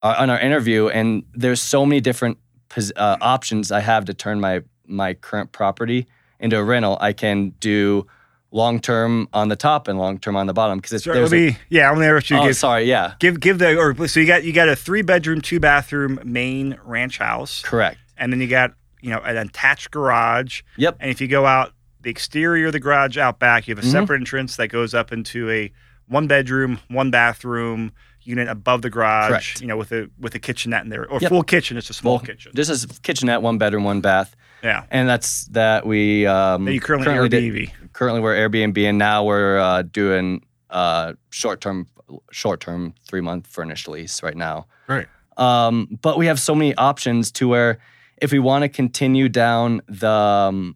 uh, 0.01 0.15
on 0.17 0.29
our 0.29 0.39
interview, 0.39 0.87
and 0.87 1.23
there's 1.33 1.61
so 1.61 1.85
many 1.85 2.01
different 2.01 2.37
pos- 2.69 2.91
uh, 2.95 3.17
options 3.21 3.71
I 3.71 3.79
have 3.81 4.05
to 4.05 4.13
turn 4.13 4.39
my 4.39 4.61
my 4.87 5.13
current 5.13 5.51
property 5.51 6.07
into 6.39 6.57
a 6.57 6.63
rental. 6.63 6.97
I 6.99 7.13
can 7.13 7.49
do 7.59 8.07
long 8.51 8.79
term 8.79 9.27
on 9.33 9.49
the 9.49 9.55
top 9.55 9.87
and 9.87 9.99
long 9.99 10.17
term 10.17 10.35
on 10.35 10.47
the 10.47 10.53
bottom 10.53 10.79
because 10.79 10.93
it's 10.93 11.05
there's 11.05 11.31
let 11.31 11.39
a- 11.39 11.57
yeah, 11.69 11.89
I'm 11.89 11.95
gonna 11.95 12.15
ask 12.15 12.29
you 12.29 12.37
oh, 12.37 12.45
give, 12.47 12.55
sorry, 12.55 12.85
yeah, 12.85 13.13
give 13.19 13.39
give 13.39 13.59
the 13.59 13.77
or 13.77 14.07
so 14.07 14.19
you 14.19 14.25
got 14.27 14.43
you 14.43 14.53
got 14.53 14.69
a 14.69 14.75
three 14.75 15.01
bedroom, 15.01 15.41
two 15.41 15.59
bathroom 15.59 16.19
main 16.23 16.77
ranch 16.83 17.17
house, 17.19 17.61
correct. 17.61 17.97
and 18.17 18.31
then 18.33 18.39
you 18.41 18.47
got 18.47 18.73
you 19.01 19.09
know 19.11 19.19
an 19.19 19.37
attached 19.37 19.91
garage. 19.91 20.61
Yep. 20.77 20.97
And 20.99 21.11
if 21.11 21.21
you 21.21 21.27
go 21.27 21.45
out 21.45 21.73
the 22.01 22.09
exterior 22.09 22.67
of 22.67 22.73
the 22.73 22.79
garage 22.79 23.17
out 23.17 23.39
back, 23.39 23.67
you 23.67 23.75
have 23.75 23.83
a 23.83 23.87
Mhm. 23.87 23.91
separate 23.91 24.21
entrance 24.21 24.55
that 24.55 24.69
goes 24.69 24.93
up 24.93 25.11
into 25.11 25.49
a 25.49 25.69
one 26.07 26.25
bedroom, 26.27 26.79
one 26.87 27.11
bathroom 27.11 27.91
unit 28.29 28.47
above 28.47 28.81
the 28.81 28.89
garage. 28.89 29.29
Correct. 29.29 29.61
You 29.61 29.67
know, 29.67 29.77
with 29.77 29.91
a 29.91 30.09
with 30.19 30.35
a 30.35 30.39
kitchenette 30.39 30.83
in 30.83 30.89
there 30.89 31.07
or 31.09 31.19
Yep. 31.19 31.29
full 31.29 31.43
kitchen. 31.43 31.77
It's 31.77 31.89
a 31.89 31.93
small 31.93 32.15
Well, 32.17 32.25
kitchen. 32.25 32.51
This 32.55 32.69
is 32.69 32.85
kitchenette, 33.03 33.41
one 33.41 33.57
bedroom, 33.57 33.83
one 33.83 34.01
bath, 34.01 34.35
yeah. 34.63 34.83
and 34.91 35.09
that's 35.09 35.45
that 35.47 35.85
we 35.85 36.25
um, 36.27 36.65
That 36.65 36.73
you 36.73 36.79
currently, 36.79 37.27
did- 37.29 37.43
Airbnb. 37.43 37.71
currently 37.93 38.21
we're 38.21 38.35
Airbnb, 38.35 38.77
and 38.87 38.97
now 38.97 39.23
we're 39.23 39.57
uh, 39.57 39.81
doing 39.81 40.43
uh, 40.69 41.13
short 41.31 41.59
term, 41.61 41.87
short 42.31 42.59
term, 42.61 42.93
three 43.07 43.21
month 43.21 43.47
furnished 43.47 43.87
lease 43.87 44.21
right 44.23 44.37
now. 44.37 44.67
Right. 44.87 45.07
Um, 45.37 45.97
but 46.01 46.17
we 46.17 46.27
have 46.27 46.39
so 46.39 46.53
many 46.53 46.75
options 46.75 47.31
to 47.33 47.47
where 47.47 47.79
if 48.21 48.31
we 48.31 48.39
want 48.39 48.61
to 48.63 48.69
continue 48.69 49.29
down 49.29 49.81
the 49.87 50.09
um, 50.11 50.75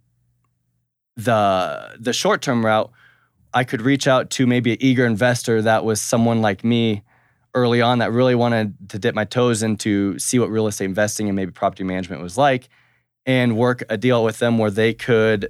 the 1.15 1.95
the 1.99 2.13
short 2.13 2.41
term 2.41 2.65
route, 2.65 2.91
I 3.53 3.63
could 3.63 3.81
reach 3.81 4.07
out 4.07 4.29
to 4.31 4.47
maybe 4.47 4.71
an 4.71 4.77
eager 4.79 5.05
investor 5.05 5.61
that 5.61 5.83
was 5.85 6.01
someone 6.01 6.41
like 6.41 6.63
me 6.63 7.03
early 7.55 7.81
on 7.81 7.99
that 7.99 8.11
really 8.11 8.35
wanted 8.35 8.73
to 8.89 8.97
dip 8.99 9.13
my 9.15 9.25
toes 9.25 9.61
into 9.63 10.17
see 10.19 10.39
what 10.39 10.49
real 10.49 10.67
estate 10.67 10.85
investing 10.85 11.27
and 11.29 11.35
maybe 11.35 11.51
property 11.51 11.83
management 11.83 12.21
was 12.21 12.37
like 12.37 12.67
and 13.25 13.55
work 13.57 13.83
a 13.89 13.97
deal 13.97 14.23
with 14.23 14.39
them 14.39 14.57
where 14.57 14.71
they 14.71 14.93
could 14.93 15.49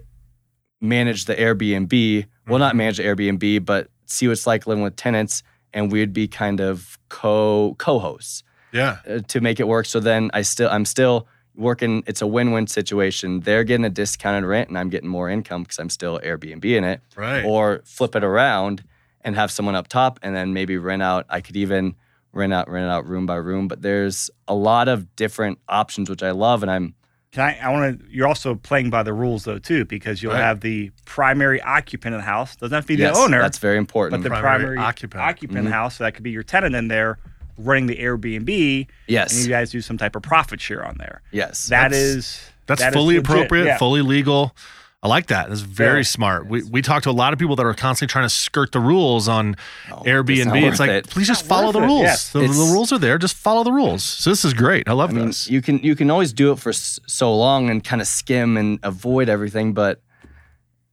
manage 0.82 1.26
the 1.26 1.36
Airbnb. 1.36 2.26
Well, 2.48 2.60
not 2.60 2.76
manage 2.76 2.98
the 2.98 3.04
Airbnb, 3.04 3.66
but 3.66 3.88
see 4.06 4.28
what 4.28 4.34
it's 4.34 4.46
like 4.46 4.68
living 4.68 4.84
with 4.84 4.96
tenants 4.96 5.44
and 5.74 5.92
we'd 5.92 6.14
be 6.14 6.28
kind 6.28 6.60
of 6.60 7.00
co 7.10 7.76
co-hosts 7.80 8.44
Yeah. 8.74 8.98
uh, 9.10 9.20
to 9.28 9.42
make 9.42 9.60
it 9.60 9.68
work. 9.68 9.86
So 9.86 10.00
then 10.00 10.30
I 10.34 10.42
still 10.44 10.70
I'm 10.70 10.86
still 10.86 11.28
working. 11.56 12.04
It's 12.06 12.22
a 12.22 12.28
win-win 12.28 12.68
situation. 12.68 13.40
They're 13.42 13.64
getting 13.64 13.86
a 13.86 13.90
discounted 13.90 14.44
rent, 14.44 14.70
and 14.70 14.78
I'm 14.78 14.90
getting 14.90 15.10
more 15.10 15.30
income 15.30 15.64
because 15.64 15.80
I'm 15.80 15.90
still 15.90 16.20
Airbnb 16.20 16.66
in 16.66 16.84
it. 16.84 17.00
Right. 17.16 17.44
Or 17.46 17.82
flip 17.86 18.16
it 18.16 18.24
around 18.24 18.84
and 19.24 19.36
have 19.36 19.52
someone 19.52 19.76
up 19.76 19.88
top, 19.88 20.20
and 20.22 20.36
then 20.36 20.54
maybe 20.54 20.78
rent 20.78 21.02
out. 21.02 21.26
I 21.30 21.42
could 21.42 21.56
even 21.58 21.96
rent 22.32 22.54
out 22.54 22.70
rent 22.70 22.90
out 22.90 23.08
room 23.08 23.26
by 23.26 23.36
room. 23.36 23.68
But 23.68 23.82
there's 23.82 24.30
a 24.48 24.56
lot 24.56 24.88
of 24.88 25.16
different 25.16 25.60
options 25.70 26.10
which 26.10 26.24
I 26.24 26.32
love, 26.32 26.64
and 26.64 26.72
I'm 26.72 26.96
Can 27.32 27.44
I? 27.44 27.58
I 27.64 27.70
want 27.72 28.00
to. 28.00 28.06
You're 28.10 28.28
also 28.28 28.56
playing 28.56 28.90
by 28.90 29.02
the 29.04 29.14
rules 29.14 29.44
though 29.46 29.58
too, 29.60 29.86
because 29.86 30.22
you'll 30.22 30.34
Right. 30.34 30.42
have 30.42 30.60
the 30.62 30.92
primary 31.06 31.62
occupant 31.62 32.14
of 32.16 32.22
the 32.22 32.26
house. 32.26 32.56
Doesn't 32.56 32.74
have 32.76 32.84
to 32.86 32.88
be 32.88 32.96
yes, 32.96 33.16
the 33.16 33.22
owner, 33.24 33.42
That's 33.42 33.58
very 33.58 33.78
important. 33.78 34.22
but 34.22 34.24
the 34.24 34.30
Primary 34.30 34.64
primary, 34.64 34.78
occupant. 34.78 35.24
occupant, 35.24 35.58
of 35.60 35.66
the 35.66 35.70
Mhm. 35.72 35.74
house. 35.74 35.96
So 35.98 36.04
that 36.04 36.14
could 36.14 36.24
be 36.24 36.32
your 36.32 36.44
tenant 36.44 36.76
in 36.76 36.88
there 36.90 37.18
running 37.58 37.86
the 37.88 37.96
Airbnb, 37.98 38.88
Yes, 39.08 39.34
and 39.36 39.44
you 39.44 39.50
guys 39.50 39.70
do 39.72 39.80
some 39.82 39.98
type 39.98 40.16
of 40.16 40.22
profit 40.24 40.60
share 40.60 40.84
on 40.86 40.96
there. 40.98 41.22
yes. 41.32 41.68
That 41.68 41.92
That's- 41.92 42.00
is 42.02 42.42
That's 42.66 42.82
that 42.82 42.90
is 42.90 42.94
fully 42.96 43.16
legit. 43.18 43.30
appropriate, 43.30 43.66
Yeah. 43.66 43.78
fully 43.78 44.02
legal. 44.02 44.56
I 45.04 45.10
like 45.10 45.28
that. 45.28 45.50
That's 45.50 45.60
very 45.62 46.00
Yeah. 46.00 46.04
smart. 46.04 46.48
We 46.48 46.64
we 46.64 46.82
talk 46.82 47.04
to 47.04 47.10
a 47.10 47.12
lot 47.12 47.34
of 47.34 47.40
people 47.40 47.58
that 47.58 47.66
are 47.66 47.74
constantly 47.74 48.10
trying 48.12 48.24
to 48.26 48.30
skirt 48.30 48.72
the 48.72 48.80
rules 48.80 49.28
on 49.28 49.58
No, 49.90 49.98
Airbnb. 49.98 50.46
not 50.46 50.56
It's, 50.64 50.80
like, 50.80 50.90
it. 50.90 51.10
please 51.10 51.28
just 51.28 51.46
follow 51.46 51.74
the 51.74 51.82
it. 51.82 51.86
rules. 51.86 52.04
Yes. 52.04 52.30
The, 52.30 52.40
the 52.40 52.48
rules 52.48 52.94
are 52.94 52.98
there. 53.00 53.18
Just 53.18 53.36
follow 53.36 53.64
the 53.66 53.74
rules. 53.74 54.02
So 54.02 54.30
this 54.30 54.46
is 54.46 54.54
great. 54.54 54.88
I 54.88 54.94
love 54.94 55.10
I 55.10 55.14
mean, 55.14 55.26
this. 55.28 55.50
you 55.50 55.62
can 55.62 55.80
you 55.80 55.96
can 55.96 56.10
always 56.10 56.32
do 56.32 56.54
it 56.54 56.60
for 56.60 56.72
so 56.72 57.36
long 57.36 57.70
and 57.70 57.84
kind 57.84 58.02
of 58.02 58.08
skim 58.08 58.56
and 58.56 58.80
avoid 58.82 59.28
everything, 59.28 59.74
but 59.74 60.02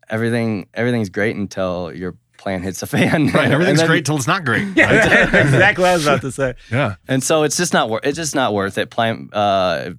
everything 0.08 0.66
everything's 0.74 1.08
great 1.08 1.36
until 1.36 1.92
your 1.94 2.16
plan 2.36 2.62
hits 2.62 2.82
a 2.82 2.86
fan. 2.86 3.26
right. 3.28 3.50
Everything's 3.52 3.78
then- 3.80 3.86
great 3.86 4.04
till 4.06 4.16
it's 4.16 4.26
not 4.26 4.44
great. 4.44 4.66
Yeah, 4.74 4.86
right? 4.96 5.34
exactly 5.46 5.82
what 5.82 5.90
I 5.90 5.94
was 5.94 6.06
about 6.06 6.20
to 6.22 6.32
say. 6.32 6.54
yeah. 6.72 6.94
And 7.06 7.22
so 7.22 7.42
it's 7.42 7.56
just 7.56 7.72
not 7.74 7.90
worth 7.90 8.04
it's 8.04 8.16
just 8.16 8.34
not 8.34 8.54
worth 8.54 8.78
it. 8.78 8.90
Plan 8.90 9.28
uh, 9.32 9.90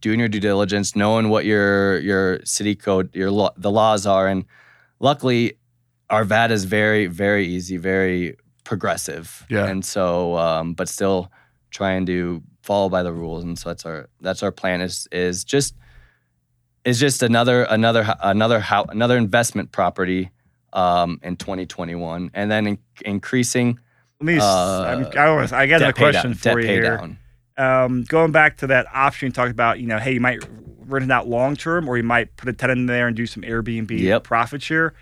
doing 0.00 0.18
your 0.18 0.28
due 0.28 0.40
diligence, 0.40 0.96
knowing 0.96 1.28
what 1.28 1.44
your 1.44 1.98
your 2.00 2.40
city 2.44 2.74
code, 2.74 3.14
your 3.14 3.30
law, 3.30 3.50
the 3.56 3.70
laws 3.70 4.06
are, 4.06 4.26
and 4.26 4.44
luckily, 5.00 5.58
Arvada 6.10 6.50
is 6.50 6.64
very 6.64 7.06
very 7.06 7.46
easy, 7.46 7.76
very 7.76 8.36
progressive. 8.64 9.46
Yeah. 9.48 9.66
And 9.66 9.84
so, 9.84 10.36
um, 10.36 10.74
but 10.74 10.88
still 10.88 11.30
trying 11.70 12.06
to 12.06 12.42
follow 12.62 12.88
by 12.88 13.02
the 13.02 13.12
rules, 13.12 13.44
and 13.44 13.58
so 13.58 13.70
that's 13.70 13.86
our 13.86 14.08
that's 14.20 14.42
our 14.42 14.52
plan 14.52 14.80
is 14.80 15.08
is 15.12 15.44
just 15.44 15.74
is 16.84 17.00
just 17.00 17.22
another 17.22 17.64
another 17.64 18.14
another 18.22 18.60
how 18.60 18.84
another 18.84 19.16
investment 19.16 19.72
property 19.72 20.30
um, 20.72 21.18
in 21.22 21.36
2021, 21.36 22.30
and 22.34 22.50
then 22.50 22.66
in, 22.66 22.78
increasing 23.04 23.78
Let 24.20 24.26
me. 24.26 24.38
Uh, 24.38 24.82
I'm- 24.82 25.10
I, 25.16 25.26
always, 25.26 25.52
I 25.52 25.66
got 25.66 25.82
a 25.82 25.92
question 25.92 26.32
down, 26.32 26.54
for 26.54 26.60
you 26.60 26.66
here. 26.68 26.96
down. 26.96 27.18
Um, 27.58 28.02
going 28.04 28.32
back 28.32 28.58
to 28.58 28.66
that 28.68 28.86
option 28.92 29.26
you 29.26 29.32
talked 29.32 29.50
about, 29.50 29.80
you 29.80 29.86
know, 29.86 29.98
hey, 29.98 30.12
you 30.14 30.20
might 30.20 30.46
rent 30.86 31.04
it 31.04 31.10
out 31.10 31.26
long 31.28 31.56
term, 31.56 31.88
or 31.88 31.96
you 31.96 32.02
might 32.02 32.36
put 32.36 32.48
a 32.48 32.52
tenant 32.52 32.80
in 32.80 32.86
there 32.86 33.06
and 33.08 33.16
do 33.16 33.26
some 33.26 33.42
Airbnb 33.42 33.90
Yep. 33.98 34.24
profit 34.24 34.62
share. 34.62 34.94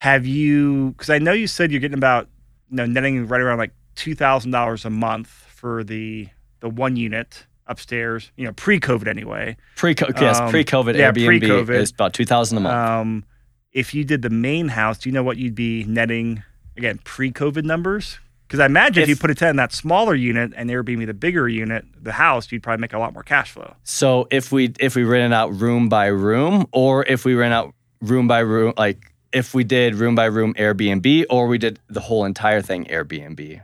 Have 0.00 0.24
you? 0.24 0.90
Because 0.92 1.10
I 1.10 1.18
know 1.18 1.32
you 1.32 1.46
said 1.46 1.70
you're 1.70 1.80
getting 1.80 1.98
about, 1.98 2.28
you 2.70 2.76
know, 2.76 2.86
netting 2.86 3.26
right 3.26 3.40
around 3.40 3.58
like 3.58 3.72
two 3.96 4.14
thousand 4.14 4.50
dollars 4.52 4.84
a 4.84 4.90
month 4.90 5.28
for 5.28 5.84
the 5.84 6.28
the 6.60 6.68
one 6.70 6.96
unit 6.96 7.46
upstairs. 7.66 8.32
You 8.36 8.46
know, 8.46 8.52
pre-COVID 8.52 9.06
anyway. 9.08 9.56
Pre 9.76 9.94
yes, 10.20 10.40
Um, 10.40 10.50
pre 10.50 10.64
COVID 10.64 10.96
yeah, 10.96 11.10
Airbnb 11.12 11.26
pre-COVID. 11.26 11.74
is 11.74 11.90
about 11.90 12.14
two 12.14 12.24
thousand 12.24 12.58
a 12.58 12.60
month. 12.62 12.74
Um, 12.74 13.24
if 13.72 13.94
you 13.94 14.04
did 14.04 14.22
the 14.22 14.30
main 14.30 14.68
house, 14.68 14.98
do 14.98 15.08
you 15.08 15.12
know 15.12 15.22
what 15.22 15.36
you'd 15.36 15.54
be 15.54 15.84
netting 15.84 16.42
again 16.76 16.98
pre-COVID 17.04 17.64
numbers? 17.64 18.18
Because 18.50 18.58
I 18.58 18.66
imagine 18.66 19.04
if, 19.04 19.08
you 19.08 19.14
put 19.14 19.30
a 19.30 19.34
tenant 19.36 19.52
in 19.52 19.56
that 19.58 19.72
smaller 19.72 20.12
unit 20.12 20.52
and 20.56 20.68
Airbnb 20.68 21.06
the 21.06 21.14
bigger 21.14 21.48
unit, 21.48 21.84
the 22.02 22.10
house, 22.10 22.50
you'd 22.50 22.64
probably 22.64 22.80
make 22.80 22.92
a 22.92 22.98
lot 22.98 23.12
more 23.14 23.22
cash 23.22 23.52
flow. 23.52 23.76
so 23.84 24.26
if 24.32 24.50
we 24.50 24.72
if 24.80 24.96
we 24.96 25.04
rent 25.04 25.32
it 25.32 25.36
out 25.36 25.54
room 25.54 25.88
by 25.88 26.06
room, 26.06 26.66
or 26.72 27.04
if 27.06 27.24
we 27.24 27.34
rent 27.34 27.54
out 27.54 27.72
room 28.00 28.26
by 28.26 28.40
room, 28.40 28.72
like 28.76 28.98
if 29.32 29.54
we 29.54 29.62
did 29.62 29.94
room 29.94 30.16
by 30.16 30.24
room 30.24 30.52
Airbnb, 30.54 31.26
or 31.30 31.46
we 31.46 31.58
did 31.58 31.78
the 31.88 32.00
whole 32.00 32.24
entire 32.24 32.60
thing 32.60 32.86
Airbnb. 32.86 33.60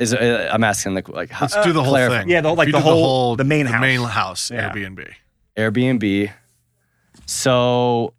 Is 0.00 0.12
uh, 0.12 0.50
I'm 0.52 0.64
asking 0.64 0.94
like 0.94 1.08
like 1.08 1.30
how, 1.30 1.44
Let's 1.46 1.64
do 1.64 1.72
the 1.72 1.80
whole 1.84 1.92
clarify. 1.92 2.22
thing. 2.22 2.30
Yeah, 2.30 2.40
the- 2.40 2.50
If 2.50 2.58
like 2.58 2.66
you 2.66 2.72
the 2.72 2.80
whole- 2.80 3.36
the 3.36 3.44
main 3.44 3.66
the 3.66 3.70
house. 3.72 3.80
main 3.80 4.00
house 4.02 4.50
Yeah. 4.50 4.72
Airbnb. 4.72 5.08
Airbnb. 5.56 6.32
So 7.26 8.14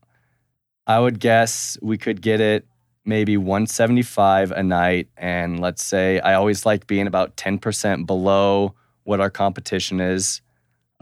I 0.88 1.00
would 1.00 1.20
guess 1.20 1.78
we 1.82 1.98
could 1.98 2.22
get 2.22 2.40
it 2.40 2.66
maybe 3.06 3.38
175 3.38 4.52
a 4.52 4.64
night 4.64 5.08
and 5.16 5.60
let's 5.60 5.84
say 5.84 6.20
I 6.20 6.34
always 6.34 6.66
like 6.66 6.88
being 6.88 7.06
about 7.08 7.38
10% 7.38 8.06
below 8.08 8.74
what 9.04 9.20
our 9.22 9.30
competition 9.30 10.00
is. 10.02 10.42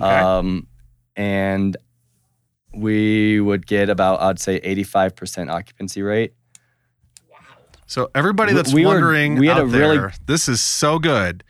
Okay. 0.01 0.09
Um 0.09 0.67
and 1.15 1.77
we 2.75 3.39
would 3.39 3.65
get 3.67 3.89
about 3.89 4.19
I'd 4.21 4.39
say 4.39 4.59
85% 4.59 5.49
occupancy 5.51 6.01
rate. 6.01 6.33
Wow. 7.31 7.37
So 7.87 8.09
everybody 8.13 8.53
that's 8.53 8.73
we 8.73 8.85
were- 8.85 8.93
wondering 8.93 9.35
we 9.35 9.47
had 9.47 9.57
out 9.57 9.63
a 9.63 9.65
really- 9.67 9.97
there, 9.97 10.13
this 10.25 10.49
is 10.49 10.59
so 10.61 10.99
good. 10.99 11.43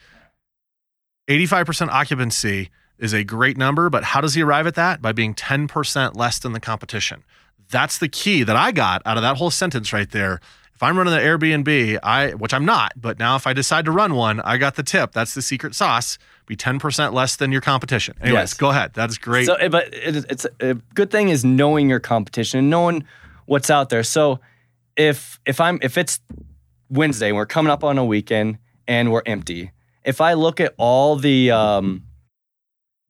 85% 1.30 1.90
occupancy 1.90 2.70
is 3.00 3.14
a 3.14 3.24
great 3.24 3.58
number, 3.58 3.90
but 3.90 4.04
how 4.04 4.20
does 4.22 4.34
he 4.34 4.42
arrive 4.44 4.68
at 4.68 4.76
that? 4.76 5.02
By 5.02 5.14
being 5.14 5.34
10% 5.34 6.16
less 6.16 6.38
than 6.40 6.52
the 6.52 6.60
competition. 6.60 7.24
That's 7.70 7.98
the 7.98 8.08
key 8.10 8.44
that 8.44 8.56
I 8.56 8.72
got 8.72 9.02
out 9.06 9.18
of 9.18 9.24
that 9.24 9.38
whole 9.38 9.52
sentence 9.52 9.92
right 9.94 10.10
there. 10.10 10.40
If 10.76 10.82
I'm 10.82 10.98
running 10.98 11.14
an 11.14 11.20
Airbnb, 11.20 12.00
I 12.04 12.32
which 12.32 12.54
I'm 12.54 12.66
not, 12.66 12.94
but 12.96 13.20
now 13.20 13.36
if 13.36 13.46
I 13.48 13.54
decide 13.54 13.86
to 13.86 13.92
run 13.92 14.16
one, 14.16 14.40
I 14.42 14.58
got 14.58 14.76
the 14.76 14.84
tip. 14.84 15.12
That's 15.12 15.34
the 15.34 15.42
secret 15.42 15.76
sauce. 15.76 16.18
Be 16.46 16.58
10% 16.58 17.14
less 17.14 17.36
than 17.38 17.52
your 17.54 17.62
competition. 17.62 18.16
Anyways, 18.22 18.34
Yes. 18.52 18.54
go 18.56 18.70
ahead. 18.70 18.92
That's 18.94 19.18
great. 19.18 19.46
So, 19.46 19.54
eh, 19.56 19.70
but 19.70 19.94
it, 19.94 20.26
it's 20.30 20.46
a 20.60 20.74
good 20.94 21.10
thing 21.10 21.30
is 21.30 21.46
knowing 21.46 21.90
your 21.90 22.02
competition 22.02 22.60
and 22.60 22.70
knowing 22.70 23.06
what's 23.46 23.70
out 23.70 23.90
there. 23.90 24.04
So, 24.04 24.40
if 24.98 25.40
if 25.46 25.62
I'm 25.62 25.80
if 25.82 25.98
it's 25.98 26.20
Wednesday, 26.90 27.30
and 27.30 27.38
we're 27.38 27.46
coming 27.46 27.72
up 27.72 27.84
on 27.84 27.98
a 27.98 28.06
weekend 28.06 28.58
and 28.88 29.12
we're 29.12 29.24
empty. 29.26 29.72
If 30.04 30.20
I 30.22 30.34
look 30.34 30.60
at 30.60 30.74
all 30.78 31.16
the 31.16 31.52
um, 31.52 32.04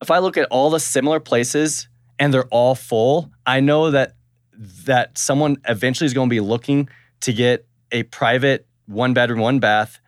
if 0.00 0.10
I 0.10 0.18
look 0.18 0.36
at 0.36 0.46
all 0.50 0.70
the 0.70 0.78
similar 0.80 1.18
places 1.18 1.88
and 2.18 2.32
they're 2.32 2.46
all 2.46 2.74
full, 2.74 3.30
I 3.44 3.60
know 3.60 3.90
that 3.90 4.14
that 4.56 5.18
someone 5.18 5.56
eventually 5.66 6.06
is 6.06 6.14
going 6.14 6.28
to 6.28 6.34
be 6.34 6.40
looking 6.40 6.88
to 7.20 7.32
get 7.32 7.66
a 7.92 8.02
private 8.04 8.66
one 8.86 9.14
bedroom, 9.14 9.40
one 9.40 9.58
bath 9.58 10.00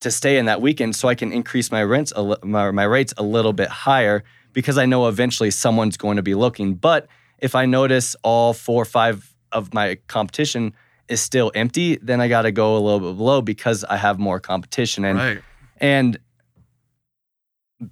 to 0.00 0.10
stay 0.10 0.38
in 0.38 0.46
that 0.46 0.60
weekend, 0.62 0.96
so 0.96 1.08
I 1.08 1.14
can 1.14 1.32
increase 1.32 1.70
my 1.70 1.82
rents, 1.82 2.12
li- 2.16 2.36
my, 2.42 2.70
my 2.70 2.84
rates 2.84 3.12
a 3.18 3.22
little 3.22 3.52
bit 3.52 3.68
higher 3.68 4.24
because 4.52 4.78
I 4.78 4.86
know 4.86 5.06
eventually 5.08 5.50
someone's 5.50 5.96
going 5.96 6.16
to 6.16 6.22
be 6.22 6.34
looking. 6.34 6.74
But 6.74 7.06
if 7.38 7.54
I 7.54 7.66
notice 7.66 8.16
all 8.22 8.52
four 8.52 8.82
or 8.82 8.86
five 8.86 9.34
of 9.52 9.74
my 9.74 9.96
competition 10.06 10.74
is 11.08 11.20
still 11.20 11.50
empty, 11.54 11.96
then 12.00 12.20
I 12.20 12.28
got 12.28 12.42
to 12.42 12.52
go 12.52 12.76
a 12.76 12.80
little 12.80 13.00
bit 13.00 13.16
below 13.16 13.42
because 13.42 13.84
I 13.84 13.96
have 13.96 14.18
more 14.18 14.40
competition. 14.40 15.04
And 15.04 15.18
right. 15.18 15.42
and 15.78 16.18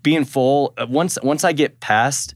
being 0.02 0.24
full 0.24 0.74
uh, 0.76 0.86
once 0.88 1.18
once 1.22 1.44
I 1.44 1.52
get 1.52 1.80
past 1.80 2.34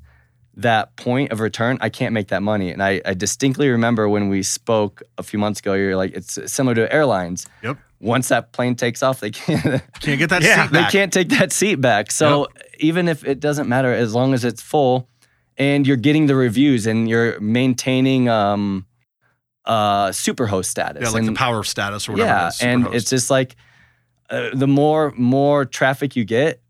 that 0.56 0.94
point 0.96 1.32
of 1.32 1.40
return, 1.40 1.78
I 1.80 1.88
can't 1.88 2.12
make 2.12 2.28
that 2.28 2.42
money. 2.42 2.70
And 2.70 2.82
I, 2.82 3.00
I 3.04 3.14
distinctly 3.14 3.68
remember 3.70 4.08
when 4.08 4.28
we 4.28 4.42
spoke 4.42 5.02
a 5.18 5.22
few 5.22 5.38
months 5.38 5.60
ago, 5.60 5.74
you're 5.74 5.96
like, 5.96 6.12
it's 6.14 6.38
similar 6.52 6.74
to 6.74 6.92
airlines. 6.92 7.46
Yep. 7.62 7.78
Once 8.00 8.28
that 8.28 8.52
plane 8.52 8.74
takes 8.74 9.02
off, 9.02 9.20
they 9.20 9.30
can't 9.30 9.62
Can't 10.00 10.18
get 10.18 10.28
that 10.30 10.42
Yeah, 10.42 10.64
seat 10.64 10.72
they 10.72 10.80
back. 10.80 10.92
can't 10.92 11.12
take 11.12 11.28
that 11.30 11.52
seat 11.52 11.76
back. 11.76 12.10
So 12.10 12.48
even 12.80 13.08
if 13.08 13.24
it 13.24 13.38
doesn't 13.40 13.68
matter, 13.68 13.92
as 13.92 14.12
long 14.14 14.34
as 14.34 14.44
it's 14.44 14.60
full 14.60 15.08
and 15.56 15.86
you're 15.86 15.96
getting 15.96 16.26
the 16.26 16.34
reviews 16.34 16.86
and 16.86 17.08
you're 17.08 17.38
maintaining 17.40 18.28
um 18.28 18.86
uh 19.64 20.08
superhost 20.08 20.64
status. 20.66 21.02
Yeah, 21.02 21.10
like 21.10 21.22
the 21.22 21.28
and, 21.28 21.36
power 21.36 21.62
status 21.62 22.08
or 22.08 22.12
whatever. 22.12 22.28
yeah, 22.28 22.46
it 22.46 22.48
is, 22.48 22.60
and 22.60 22.84
Superhost. 22.84 22.94
it's 22.94 23.10
just 23.10 23.30
like 23.30 23.56
uh, 24.30 24.50
the 24.54 24.66
more 24.66 25.12
more 25.16 25.64
traffic 25.64 26.16
you 26.16 26.24
get, 26.24 26.60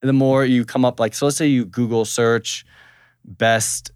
the 0.00 0.12
more 0.14 0.44
you 0.44 0.64
come 0.64 0.84
up. 0.84 0.98
Like 0.98 1.14
so, 1.14 1.26
let's 1.26 1.36
say 1.36 1.46
you 1.48 1.66
Google 1.66 2.04
search 2.06 2.64
best 3.28 3.92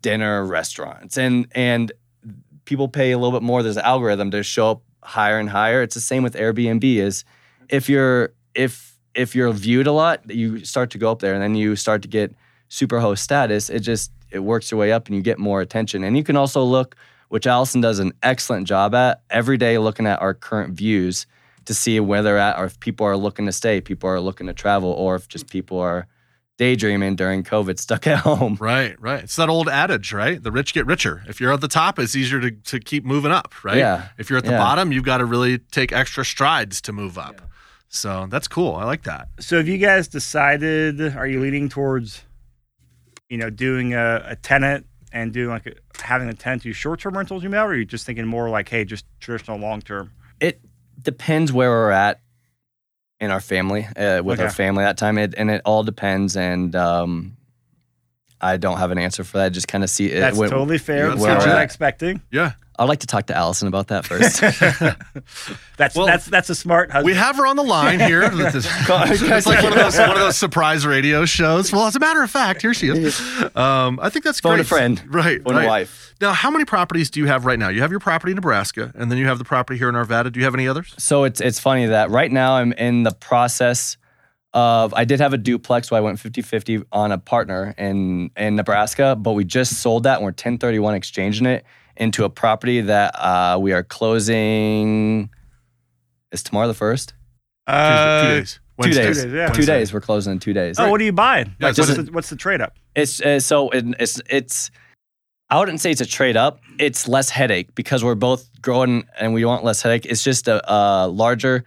dinner 0.00 0.44
restaurants, 0.44 1.18
and 1.18 1.48
and 1.54 1.92
people 2.64 2.88
pay 2.88 3.12
a 3.12 3.18
little 3.18 3.38
bit 3.38 3.44
more. 3.44 3.62
There's 3.62 3.76
an 3.76 3.84
algorithm 3.84 4.30
to 4.30 4.42
show 4.42 4.70
up 4.70 4.82
higher 5.02 5.38
and 5.38 5.50
higher. 5.50 5.82
It's 5.82 5.94
the 5.94 6.00
same 6.00 6.22
with 6.22 6.34
Airbnb. 6.34 6.84
Is 6.84 7.24
if 7.68 7.88
you're 7.88 8.32
if 8.54 8.96
if 9.14 9.34
you're 9.34 9.52
viewed 9.52 9.86
a 9.86 9.92
lot, 9.92 10.30
you 10.30 10.64
start 10.64 10.90
to 10.90 10.98
go 10.98 11.10
up 11.10 11.18
there, 11.20 11.34
and 11.34 11.42
then 11.42 11.54
you 11.54 11.76
start 11.76 12.02
to 12.02 12.08
get 12.08 12.34
super 12.68 13.00
host 13.00 13.24
status. 13.24 13.68
It 13.68 13.80
just 13.80 14.12
it 14.30 14.40
works 14.40 14.70
your 14.70 14.78
way 14.78 14.92
up, 14.92 15.06
and 15.06 15.16
you 15.16 15.22
get 15.22 15.38
more 15.38 15.60
attention. 15.60 16.04
And 16.04 16.16
you 16.16 16.22
can 16.22 16.36
also 16.36 16.62
look, 16.62 16.96
which 17.28 17.46
Allison 17.46 17.80
does 17.80 17.98
an 17.98 18.12
excellent 18.22 18.66
job 18.66 18.94
at 18.94 19.22
every 19.30 19.56
day, 19.56 19.78
looking 19.78 20.06
at 20.06 20.20
our 20.20 20.34
current 20.34 20.74
views 20.74 21.26
to 21.64 21.74
see 21.74 22.00
where 22.00 22.22
they're 22.22 22.38
at, 22.38 22.58
or 22.58 22.64
if 22.64 22.80
people 22.80 23.04
are 23.06 23.16
looking 23.16 23.46
to 23.46 23.52
stay, 23.52 23.80
people 23.80 24.08
are 24.08 24.20
looking 24.20 24.46
to 24.46 24.54
travel, 24.54 24.90
or 24.90 25.16
if 25.16 25.28
just 25.28 25.50
people 25.50 25.78
are 25.78 26.06
daydreaming 26.58 27.16
during 27.16 27.42
COVID, 27.42 27.78
stuck 27.78 28.06
at 28.06 28.18
home. 28.18 28.56
Right, 28.60 29.00
right. 29.00 29.22
It's 29.24 29.36
that 29.36 29.48
old 29.48 29.68
adage, 29.68 30.12
right? 30.12 30.42
The 30.42 30.52
rich 30.52 30.74
get 30.74 30.84
richer. 30.86 31.22
If 31.26 31.40
you're 31.40 31.52
at 31.52 31.60
the 31.62 31.68
top, 31.68 31.98
it's 31.98 32.14
easier 32.14 32.40
to, 32.40 32.50
to 32.50 32.78
keep 32.80 33.04
moving 33.04 33.32
up, 33.32 33.54
right? 33.64 33.78
Yeah. 33.78 34.08
If 34.18 34.28
you're 34.28 34.38
at 34.38 34.44
the 34.44 34.50
Yeah. 34.50 34.58
bottom, 34.58 34.92
you've 34.92 35.04
got 35.04 35.18
to 35.18 35.24
really 35.24 35.58
take 35.58 35.92
extra 35.92 36.24
strides 36.24 36.80
to 36.82 36.92
move 36.92 37.16
up. 37.16 37.40
So 37.88 38.26
that's 38.28 38.48
cool. 38.48 38.74
I 38.74 38.84
like 38.84 39.04
that. 39.04 39.28
So 39.40 39.56
have 39.56 39.66
you 39.68 39.78
guys 39.78 40.08
decided? 40.08 41.00
Are 41.16 41.26
you 41.26 41.40
leaning 41.40 41.68
towards, 41.70 42.22
you 43.30 43.38
know, 43.38 43.48
doing 43.48 43.94
a, 43.94 44.22
a 44.26 44.36
tenant 44.36 44.84
and 45.12 45.32
doing 45.32 45.48
like 45.48 45.64
a, 45.66 45.72
having 46.02 46.28
a 46.28 46.34
tenant 46.34 46.64
do 46.64 46.72
short 46.74 47.00
term 47.00 47.16
rentals? 47.16 47.42
You 47.42 47.48
know, 47.48 47.62
or 47.64 47.68
are 47.68 47.74
you 47.74 47.86
just 47.86 48.04
thinking 48.04 48.26
more 48.26 48.50
like, 48.50 48.68
hey, 48.68 48.84
just 48.84 49.06
traditional 49.20 49.58
long 49.58 49.80
term? 49.80 50.10
It 50.40 50.60
depends 51.00 51.50
where 51.52 51.70
we're 51.70 51.90
at 51.92 52.20
in 53.20 53.30
our 53.30 53.40
family 53.40 53.84
uh, 53.96 54.22
with 54.22 54.40
our 54.40 54.50
family 54.50 54.84
that 54.84 54.96
time. 54.98 55.18
It, 55.18 55.34
and 55.36 55.50
it 55.50 55.62
all 55.64 55.82
depends. 55.82 56.36
And 56.36 56.74
um, 56.76 57.36
I 58.40 58.56
don't 58.56 58.78
have 58.78 58.90
an 58.92 58.98
answer 58.98 59.24
for 59.24 59.38
that. 59.38 59.52
Just 59.52 59.68
kind 59.68 59.82
of 59.82 59.90
see 59.90 60.06
it. 60.12 60.20
That's 60.20 60.36
when- 60.38 60.50
totally 60.50 60.78
fair. 60.78 61.08
That's 61.08 61.14
That's 61.14 61.20
what 61.20 61.28
what 61.28 61.34
you're 61.34 61.48
we're 61.48 61.52
not 61.54 61.58
at. 61.60 61.64
expecting. 61.64 62.22
Yeah. 62.30 62.52
I'd 62.78 62.88
like 62.88 63.00
to 63.00 63.06
talk 63.06 63.26
to 63.26 63.36
Allison 63.36 63.66
about 63.66 63.88
that 63.88 64.04
first. 64.04 64.40
That's 65.76 65.94
Well, 65.94 66.06
that's 66.06 66.26
that's 66.26 66.50
a 66.50 66.54
smart 66.54 66.90
husband. 66.90 67.06
We 67.06 67.14
have 67.14 67.36
her 67.36 67.46
on 67.46 67.56
the 67.56 67.62
line 67.62 68.00
here. 68.00 68.22
it's 68.32 69.46
like 69.46 69.62
one 69.62 69.72
of 69.72 69.78
those 69.78 69.98
one 69.98 70.10
of 70.10 70.18
those 70.18 70.36
surprise 70.36 70.84
radio 70.84 71.24
shows. 71.24 71.72
Well, 71.72 71.86
as 71.86 71.94
a 71.94 72.00
matter 72.00 72.22
of 72.22 72.30
fact, 72.30 72.62
here 72.62 72.74
she 72.74 72.88
is. 72.88 73.20
Um, 73.54 74.00
I 74.02 74.10
think 74.10 74.24
that's 74.24 74.40
Phone 74.40 74.54
a 74.54 74.56
great. 74.56 74.66
friend. 74.66 75.02
right? 75.14 75.42
Phone 75.42 75.62
a 75.62 75.66
wife. 75.66 76.14
Now, 76.20 76.32
how 76.32 76.50
many 76.50 76.64
properties 76.64 77.10
do 77.10 77.20
you 77.20 77.26
have 77.26 77.46
right 77.46 77.58
now? 77.58 77.68
You 77.68 77.80
have 77.82 77.92
your 77.92 78.00
property 78.00 78.32
in 78.32 78.36
Nebraska, 78.36 78.92
and 78.96 79.10
then 79.10 79.18
you 79.18 79.26
have 79.26 79.38
the 79.38 79.44
property 79.44 79.78
here 79.78 79.88
in 79.88 79.94
Arvada. 79.94 80.32
Do 80.32 80.40
you 80.40 80.44
have 80.44 80.54
any 80.54 80.66
others? 80.66 80.94
So 80.98 81.24
it's 81.24 81.40
it's 81.40 81.60
funny 81.60 81.86
that 81.86 82.10
right 82.10 82.30
now 82.30 82.54
I'm 82.54 82.72
in 82.72 83.04
the 83.04 83.12
process 83.12 83.96
of 84.54 84.94
I 84.94 85.04
did 85.04 85.20
have 85.20 85.32
a 85.32 85.38
duplex, 85.38 85.88
so 85.88 85.96
I 85.96 86.00
went 86.00 86.18
50-50 86.18 86.84
on 86.90 87.12
a 87.12 87.18
partner 87.18 87.74
in 87.78 88.30
in 88.36 88.56
Nebraska, 88.56 89.14
but 89.14 89.32
we 89.32 89.44
just 89.44 89.74
sold 89.80 90.04
that 90.04 90.14
and 90.16 90.22
we're 90.22 90.30
1031 90.30 90.94
exchanging 90.94 91.46
it 91.46 91.64
into 91.98 92.24
a 92.24 92.30
property 92.30 92.80
that 92.80 93.14
uh, 93.14 93.58
we 93.60 93.72
are 93.72 93.82
closing. 93.82 95.28
Is 96.32 96.42
tomorrow 96.42 96.68
the 96.68 96.74
first? 96.74 97.14
Uh, 97.66 98.22
two 98.22 98.28
days. 98.28 98.54
Two 98.54 98.60
Wednesday. 98.78 99.02
days. 99.02 99.24
days, 99.24 99.32
yeah. 99.32 99.48
Two 99.48 99.64
days. 99.64 99.92
We're 99.92 100.00
closing 100.00 100.32
in 100.32 100.38
two 100.38 100.52
days. 100.52 100.78
Oh, 100.78 100.90
what 100.90 101.00
are 101.00 101.04
you 101.04 101.12
buying? 101.12 101.54
Yeah, 101.60 101.66
Like, 101.68 101.74
so 101.76 101.82
what's, 101.82 101.96
the- 101.96 102.02
the, 102.04 102.12
what's 102.12 102.30
the 102.30 102.36
trade 102.36 102.60
up? 102.60 102.76
It's 102.94 103.20
uh, 103.20 103.40
so 103.40 103.70
it, 103.70 103.84
it's 103.98 104.20
it's. 104.30 104.70
I 105.50 105.58
wouldn't 105.58 105.80
say 105.80 105.90
it's 105.90 106.00
a 106.00 106.06
trade 106.06 106.36
up. 106.36 106.60
It's 106.78 107.08
less 107.08 107.30
headache 107.30 107.74
because 107.74 108.04
we're 108.04 108.14
both 108.14 108.48
growing 108.60 109.06
and 109.18 109.32
we 109.32 109.44
want 109.46 109.64
less 109.64 109.80
headache. 109.80 110.04
It's 110.04 110.22
just 110.22 110.46
a, 110.46 110.60
a 110.72 111.08
larger, 111.08 111.64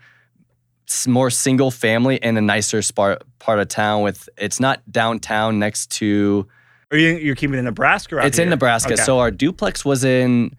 more 1.07 1.31
single 1.31 1.71
family 1.71 2.17
in 2.17 2.37
a 2.37 2.41
nicer 2.41 2.81
spar- 2.83 3.19
part 3.39 3.57
of 3.59 3.67
town. 3.69 4.03
With 4.03 4.29
it's 4.37 4.59
not 4.59 4.81
downtown 4.91 5.59
next 5.59 5.89
to. 5.97 6.47
Are 6.91 6.97
you 6.97 7.15
you're 7.17 7.35
keeping 7.35 7.55
it 7.55 7.59
in 7.59 7.65
Nebraska? 7.65 8.15
Or 8.15 8.19
out 8.21 8.25
It's 8.27 8.37
in? 8.39 8.49
Nebraska. 8.49 8.93
Okay. 8.93 9.03
So 9.03 9.19
our 9.19 9.31
duplex 9.31 9.85
was 9.85 10.03
in, 10.03 10.55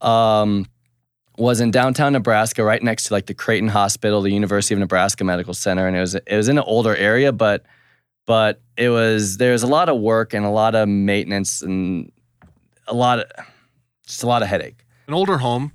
um, 0.00 0.66
was 1.36 1.60
in 1.60 1.70
downtown 1.70 2.12
Nebraska, 2.12 2.62
right 2.64 2.82
next 2.82 3.04
to 3.04 3.12
like 3.12 3.26
the 3.26 3.34
Creighton 3.34 3.68
Hospital, 3.68 4.22
the 4.22 4.30
University 4.30 4.74
of 4.74 4.80
Nebraska 4.80 5.24
Medical 5.24 5.52
Center, 5.54 5.86
and 5.86 5.96
it 5.96 6.00
was 6.00 6.14
it 6.14 6.36
was 6.36 6.48
in 6.48 6.58
an 6.58 6.64
older 6.66 6.94
area, 6.96 7.32
but 7.32 7.64
but 8.26 8.60
it 8.76 8.88
was 8.88 9.36
there's 9.36 9.62
a 9.62 9.66
lot 9.66 9.88
of 9.88 9.98
work 10.00 10.32
and 10.32 10.46
a 10.46 10.50
lot 10.50 10.74
of 10.74 10.88
maintenance 10.88 11.60
and 11.60 12.10
a 12.86 12.94
lot 12.94 13.18
of 13.18 13.26
just 14.06 14.22
a 14.22 14.26
lot 14.26 14.42
of 14.42 14.48
headache. 14.48 14.84
An 15.08 15.14
older 15.14 15.38
home 15.38 15.72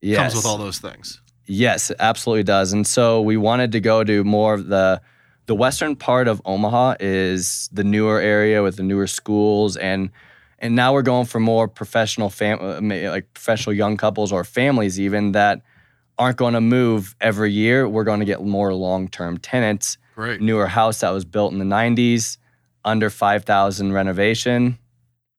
Yes. 0.00 0.18
comes 0.18 0.34
with 0.36 0.46
all 0.46 0.56
those 0.58 0.78
things. 0.78 1.20
Yes, 1.46 1.90
it 1.90 1.96
absolutely 2.00 2.44
does. 2.44 2.72
And 2.72 2.86
so 2.86 3.20
we 3.22 3.36
wanted 3.36 3.72
to 3.72 3.80
go 3.80 4.04
to 4.04 4.24
more 4.24 4.54
of 4.54 4.66
the 4.68 5.00
the 5.46 5.54
western 5.54 5.96
part 5.96 6.28
of 6.28 6.42
Omaha 6.44 6.96
is 7.00 7.68
the 7.72 7.84
newer 7.84 8.20
area 8.20 8.62
with 8.62 8.76
the 8.76 8.82
newer 8.82 9.06
schools 9.06 9.76
and 9.76 10.10
and 10.58 10.74
now 10.74 10.92
we're 10.94 11.02
going 11.02 11.26
for 11.26 11.38
more 11.38 11.68
professional 11.68 12.30
fam 12.30 12.58
uh, 12.60 13.10
like 13.10 13.32
professional 13.34 13.74
young 13.74 13.96
couples 13.96 14.32
or 14.32 14.44
families 14.44 14.98
even 14.98 15.32
that 15.32 15.62
aren't 16.18 16.36
going 16.36 16.54
to 16.54 16.60
move 16.60 17.14
every 17.20 17.52
year. 17.52 17.88
We're 17.88 18.04
going 18.04 18.20
to 18.20 18.26
get 18.26 18.42
more 18.42 18.72
long-term 18.74 19.38
tenants. 19.38 19.98
Great. 20.14 20.40
Newer 20.40 20.66
house 20.66 21.00
that 21.00 21.10
was 21.10 21.24
built 21.24 21.52
in 21.52 21.58
the 21.58 21.64
90s, 21.64 22.38
under 22.84 23.10
5,000 23.10 23.92
renovation. 23.92 24.78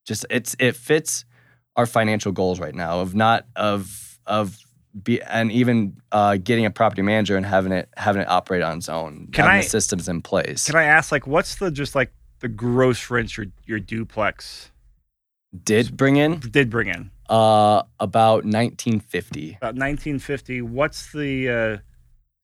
Just 0.05 0.25
it's 0.29 0.55
it 0.59 0.75
fits 0.75 1.25
our 1.75 1.85
financial 1.85 2.31
goals 2.31 2.59
right 2.59 2.75
now 2.75 3.01
of 3.01 3.13
not 3.13 3.45
of 3.55 4.19
of 4.25 4.57
be 5.03 5.21
and 5.21 5.51
even 5.51 5.97
uh, 6.11 6.37
getting 6.37 6.65
a 6.65 6.71
property 6.71 7.01
manager 7.01 7.37
and 7.37 7.45
having 7.45 7.71
it 7.71 7.89
having 7.97 8.21
it 8.21 8.29
operate 8.29 8.61
on 8.61 8.77
its 8.77 8.89
own. 8.89 9.27
Can 9.31 9.45
having 9.45 9.59
I- 9.59 9.61
the 9.63 9.69
systems 9.69 10.07
in 10.07 10.21
place. 10.21 10.65
Can 10.65 10.75
I 10.75 10.83
ask, 10.83 11.11
like, 11.11 11.27
what's 11.27 11.55
the 11.55 11.71
just 11.71 11.95
like 11.95 12.11
the 12.39 12.47
gross 12.47 13.09
rent 13.09 13.35
your 13.37 13.47
your 13.65 13.79
duplex 13.79 14.71
Did 15.63 15.95
bring 15.97 16.17
in 16.17 16.39
did 16.39 16.69
bring 16.69 16.87
in? 16.87 17.11
uh, 17.29 17.83
about 17.99 18.45
1950. 18.45 19.55
About 19.57 19.75
1950. 19.75 20.61
What's 20.61 21.11
the 21.11 21.49
uh, 21.49 21.77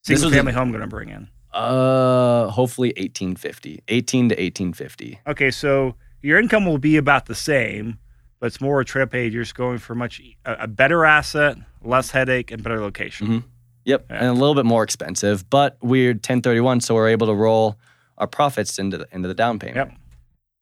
single 0.04 0.26
was 0.26 0.34
a- 0.34 0.36
family 0.38 0.54
home 0.54 0.70
going 0.72 0.82
to 0.82 0.88
bring 0.88 1.10
in? 1.10 1.30
Uh, 1.54 2.48
hopefully 2.50 2.89
1850, 2.98 3.84
18 3.88 4.30
to 4.30 4.34
1850. 4.36 5.20
Okay, 5.28 5.52
so 5.52 5.94
your 6.24 6.39
income 6.39 6.66
will 6.66 6.80
be 6.80 6.98
about 6.98 7.28
the 7.28 7.36
same, 7.36 8.00
but 8.44 8.48
it's 8.48 8.60
more 8.60 8.82
a 8.82 8.86
trip 8.86 9.16
aid. 9.16 9.32
You're 9.32 9.44
just 9.44 9.56
going 9.56 9.78
for 9.78 9.96
much 9.96 10.22
a, 10.44 10.64
a 10.64 10.68
better 10.68 11.06
asset, 11.06 11.56
less 11.82 12.12
headache, 12.12 12.52
and 12.52 12.62
better 12.62 12.82
location. 12.82 13.26
Mhm. 13.28 13.44
Yep, 13.86 14.06
Yeah. 14.10 14.18
and 14.18 14.26
a 14.28 14.34
little 14.34 14.54
bit 14.54 14.66
more 14.66 14.84
expensive, 14.84 15.50
but 15.50 15.78
we're 15.82 16.14
1031, 16.14 16.82
so 16.82 16.94
we're 16.94 17.08
able 17.08 17.26
to 17.28 17.34
roll 17.34 17.78
our 18.18 18.28
profits 18.28 18.78
into 18.80 18.98
the, 18.98 19.08
into 19.14 19.30
the 19.30 19.34
down 19.34 19.60
payment. 19.60 19.78
Yep. 19.78 19.94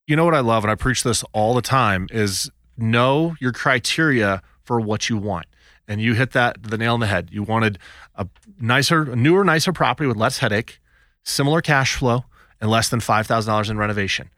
You 0.05 0.15
know 0.15 0.23
what 0.25 0.35
I 0.35 0.41
love, 0.41 0.63
and 0.63 0.69
I 0.69 0.75
preach 0.75 1.01
this 1.01 1.23
all 1.33 1.55
the 1.55 1.63
time, 1.63 2.05
is 2.11 2.51
know 2.77 3.35
your 3.39 3.51
criteria 3.51 4.43
for 4.63 4.79
what 4.79 5.09
you 5.09 5.17
want. 5.17 5.47
And 5.87 5.99
you 5.99 6.13
hit 6.13 6.33
that 6.33 6.61
the 6.61 6.77
nail 6.77 6.93
on 6.93 6.99
the 6.99 7.07
head. 7.07 7.29
You 7.31 7.41
wanted 7.41 7.79
a 8.13 8.27
nicer, 8.59 9.05
newer, 9.15 9.43
nicer 9.43 9.73
property 9.73 10.07
with 10.07 10.17
less 10.17 10.37
headache, 10.37 10.79
similar 11.23 11.61
cash 11.61 11.95
flow, 11.95 12.25
and 12.61 12.69
less 12.69 12.89
than 12.89 12.99
five 12.99 13.25
thousand 13.25 13.51
dollars 13.51 13.71
in 13.71 13.77
renovation. 13.79 14.29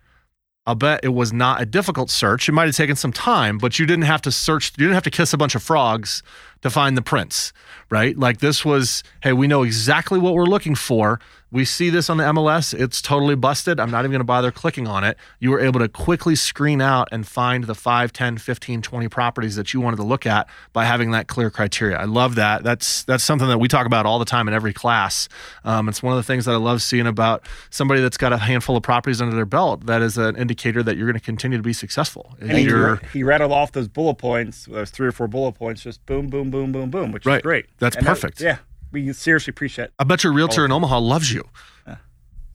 I'll 0.66 0.76
bet 0.76 1.02
it 1.04 1.10
was 1.10 1.34
not 1.34 1.62
a 1.62 1.66
difficult 1.66 2.10
search. 2.10 2.48
It 2.48 2.54
might 2.54 2.68
have 2.68 2.76
taken 2.76 2.96
some 2.96 3.12
time, 3.12 3.58
but 3.58 3.80
you 3.80 3.86
didn't 3.86 4.06
have 4.06 4.22
to 4.22 4.32
search. 4.32 4.72
You 4.78 4.86
didn't 4.86 4.94
have 4.94 5.04
to 5.04 5.12
kiss 5.12 5.34
a 5.34 5.38
bunch 5.38 5.56
of 5.56 5.64
frogs 5.64 6.24
to 6.64 6.70
find 6.70 6.98
the 6.98 7.02
prince, 7.02 7.54
right? 7.90 8.18
Like 8.18 8.40
this 8.40 8.66
was, 8.66 9.04
hey, 9.22 9.34
we 9.34 9.48
know 9.48 9.64
exactly 9.64 10.18
what 10.18 10.34
we're 10.34 10.46
looking 10.46 10.76
for. 10.76 11.20
We 11.54 11.66
see 11.66 11.92
this 11.92 12.10
on 12.10 12.18
the 12.18 12.24
MLS. 12.24 12.74
It's 12.74 13.00
totally 13.00 13.36
busted. 13.36 13.80
I'm 13.80 13.92
not 13.92 14.00
even 14.00 14.10
going 14.10 14.22
to 14.22 14.26
bother 14.26 14.52
clicking 14.52 14.88
on 14.88 15.04
it. 15.04 15.18
You 15.40 15.52
were 15.52 15.60
able 15.60 15.82
to 15.82 15.88
quickly 15.88 16.36
screen 16.36 16.82
out 16.82 17.10
and 17.12 17.28
find 17.28 17.66
the 17.66 17.76
5, 17.76 18.12
10, 18.12 18.40
15, 18.40 18.82
20 18.82 19.08
properties 19.08 19.56
that 19.56 19.72
you 19.72 19.80
wanted 19.80 19.98
to 19.98 20.04
look 20.04 20.26
at 20.26 20.50
by 20.72 20.86
having 20.86 21.12
that 21.12 21.28
clear 21.28 21.52
criteria. 21.52 21.96
I 21.96 22.06
love 22.06 22.34
that. 22.36 22.64
That's 22.64 23.04
that's 23.04 23.24
something 23.24 23.48
that 23.50 23.60
we 23.60 23.68
talk 23.68 23.86
about 23.86 24.08
all 24.08 24.18
the 24.18 24.26
time 24.26 24.48
in 24.48 24.56
every 24.56 24.74
class. 24.74 25.30
Um, 25.64 25.88
it's 25.90 26.02
one 26.02 26.12
of 26.14 26.18
the 26.18 26.24
things 26.24 26.46
that 26.46 26.54
I 26.54 26.58
love 26.58 26.82
seeing 26.82 27.06
about 27.06 27.48
somebody 27.70 28.02
that's 28.02 28.18
got 28.18 28.34
a 28.34 28.38
handful 28.38 28.76
of 28.76 28.82
properties 28.82 29.22
under 29.22 29.36
their 29.36 29.46
belt. 29.46 29.86
That 29.86 30.02
is 30.02 30.18
an 30.18 30.36
indicator 30.36 30.82
that 30.82 30.98
you're 30.98 31.06
going 31.06 31.20
to 31.20 31.24
continue 31.24 31.60
to 31.60 31.64
be 31.64 31.74
successful. 31.74 32.36
And 32.40 32.50
he, 32.58 33.20
he 33.20 33.24
rattled 33.24 33.52
off 33.52 33.74
those 33.74 33.88
bullet 33.88 34.16
points, 34.16 34.66
those 34.66 34.90
three 34.90 35.08
or 35.08 35.12
four 35.12 35.28
bullet 35.28 35.52
points, 35.52 35.84
just 35.84 36.04
boom, 36.08 36.30
boom, 36.30 36.50
boom, 36.54 36.72
boom, 36.72 36.90
boom, 36.90 37.12
which 37.12 37.26
Right. 37.26 37.38
is 37.38 37.42
great. 37.42 37.66
That's 37.80 37.98
And 37.98 38.06
that- 38.06 38.10
perfect. 38.12 38.40
yeah, 38.40 38.60
we 38.94 39.12
seriously 39.12 39.52
appreciate. 39.52 39.86
It. 39.86 39.94
I 40.00 40.06
bet 40.06 40.24
your 40.24 40.32
realtor 40.32 40.64
in 40.64 40.72
Omaha 40.72 41.00
loves 41.00 41.34
you. 41.34 41.44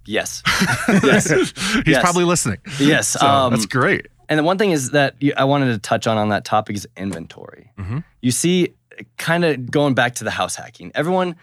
Yes. 0.07 0.43
yes. 1.05 1.29
He's 1.29 1.53
Yes. 1.87 2.01
probably 2.03 2.25
listening. 2.25 2.59
Yes. 2.79 3.09
So 3.09 3.27
um, 3.27 3.53
that's 3.53 3.67
great. 3.67 4.09
And 4.31 4.39
the 4.39 4.43
one 4.43 4.57
thing 4.57 4.71
is 4.71 4.93
that 4.93 5.15
you, 5.21 5.35
I 5.37 5.45
wanted 5.45 5.73
to 5.73 5.79
touch 5.79 6.07
on 6.07 6.17
on 6.17 6.31
that 6.31 6.47
topic 6.47 6.77
is 6.77 6.89
inventory. 6.97 7.73
Mhm. 7.79 8.05
You 8.23 8.31
see, 8.31 8.75
kind 9.19 9.45
of 9.45 9.71
going 9.71 9.93
back 9.95 10.15
to 10.17 10.25
the 10.25 10.31
house 10.31 10.55
hacking, 10.57 10.93
everyone 10.95 11.37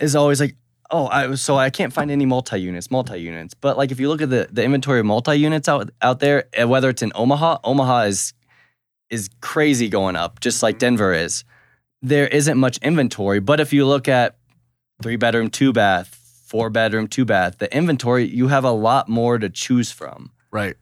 is 0.00 0.14
always 0.14 0.38
like, 0.38 0.54
"Oh, 0.90 1.06
I, 1.08 1.34
so 1.36 1.56
I 1.56 1.70
can't 1.70 1.92
find 1.94 2.10
any 2.10 2.26
multi 2.26 2.58
units, 2.60 2.90
multi 2.90 3.18
units." 3.18 3.54
But 3.54 3.78
like, 3.78 3.90
if 3.90 3.98
you 3.98 4.08
look 4.10 4.20
at 4.20 4.28
the 4.28 4.48
the 4.52 4.62
inventory 4.64 5.00
of 5.00 5.06
multi 5.06 5.36
units 5.36 5.66
out 5.66 5.88
out 6.02 6.20
there, 6.20 6.44
whether 6.66 6.90
it's 6.90 7.00
in 7.02 7.12
Omaha, 7.14 7.58
Omaha 7.64 8.02
is 8.02 8.34
is 9.08 9.30
crazy 9.40 9.88
going 9.88 10.14
up, 10.16 10.40
just 10.40 10.62
like 10.62 10.78
Denver 10.78 11.14
is. 11.14 11.44
There 12.02 12.26
isn't 12.26 12.56
much 12.58 12.78
inventory, 12.78 13.40
but 13.40 13.60
if 13.60 13.72
you 13.72 13.86
look 13.86 14.08
at 14.08 14.36
three 15.02 15.16
bedroom, 15.16 15.50
two 15.50 15.72
bath, 15.72 16.08
four 16.46 16.70
bedroom, 16.70 17.08
two 17.08 17.24
bath, 17.24 17.58
the 17.58 17.74
inventory 17.76 18.26
you 18.26 18.48
have 18.48 18.64
a 18.64 18.70
lot 18.70 19.08
more 19.08 19.38
to 19.38 19.48
choose 19.50 19.90
from 19.92 20.30
Right. 20.50 20.76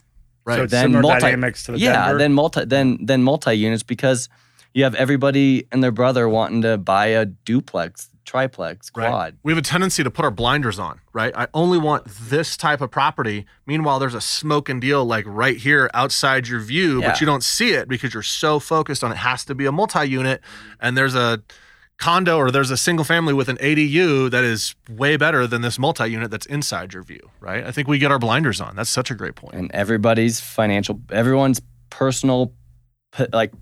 Right. 0.45 0.61
it's 0.61 0.71
Then 0.71 0.85
similar 0.85 1.03
multi- 1.03 1.21
dynamics 1.21 1.65
to 1.65 1.73
the 1.73 1.79
yeah, 1.79 2.07
Denver. 2.07 2.19
then 2.19 2.33
multi 2.33 2.65
then 2.65 2.99
then 3.05 3.23
multi 3.23 3.55
units 3.55 3.83
because 3.83 4.29
you 4.75 4.85
have 4.85 4.95
everybody 4.95 5.67
and 5.73 5.83
their 5.83 5.91
brother 5.93 6.29
wanting 6.29 6.63
to 6.63 6.79
buy 6.79 7.07
a 7.07 7.25
duplex, 7.27 8.09
triplex, 8.29 8.91
Right. 8.95 9.09
quad. 9.09 9.37
We 9.43 9.53
have 9.53 9.59
a 9.59 9.63
tendency 9.63 10.05
to 10.05 10.11
put 10.11 10.25
our 10.25 10.31
blinders 10.31 10.79
on, 10.79 11.01
right? 11.13 11.33
I 11.37 11.49
only 11.55 11.79
want 11.79 12.05
this 12.07 12.57
type 12.57 12.81
of 12.81 12.91
property. 12.91 13.47
Meanwhile, 13.67 13.99
there's 13.99 14.15
a 14.15 14.21
smoking 14.21 14.81
deal 14.81 15.05
like 15.05 15.25
right 15.27 15.57
here 15.57 15.91
outside 15.95 16.47
your 16.47 16.61
view, 16.61 17.01
Yeah. 17.01 17.09
but 17.09 17.21
you 17.21 17.27
don't 17.27 17.43
see 17.43 17.71
it 17.73 17.89
because 17.89 18.13
you're 18.15 18.23
so 18.23 18.61
focused 18.61 19.03
on 19.03 19.11
it 19.13 19.17
has 19.17 19.45
to 19.47 19.55
be 19.55 19.65
a 19.67 19.73
multi-unit 19.73 20.43
and 20.81 20.97
there's 20.97 21.15
a 21.15 21.43
condo 21.97 22.37
or 22.37 22.51
there's 22.53 22.71
a 22.71 22.77
single 22.77 23.05
family 23.05 23.33
with 23.35 23.49
an 23.49 23.57
ADU 23.61 24.31
that 24.31 24.45
is 24.45 24.75
way 24.89 25.17
better 25.17 25.47
than 25.49 25.63
this 25.63 25.79
multi-unit 25.79 26.31
that's 26.31 26.47
inside 26.47 26.93
your 26.95 27.03
view, 27.03 27.31
right? 27.41 27.65
I 27.65 27.73
think 27.73 27.89
we 27.89 27.99
get 27.99 28.13
our 28.13 28.19
blinders 28.21 28.61
on. 28.61 28.77
That's 28.77 28.91
such 28.91 29.11
a 29.11 29.15
great 29.17 29.35
point. 29.35 29.55
And 29.55 29.71
everybody's 29.73 30.39
financial, 30.39 31.01
everyone's 31.11 31.61
personal, 31.91 32.53
like 33.33 33.53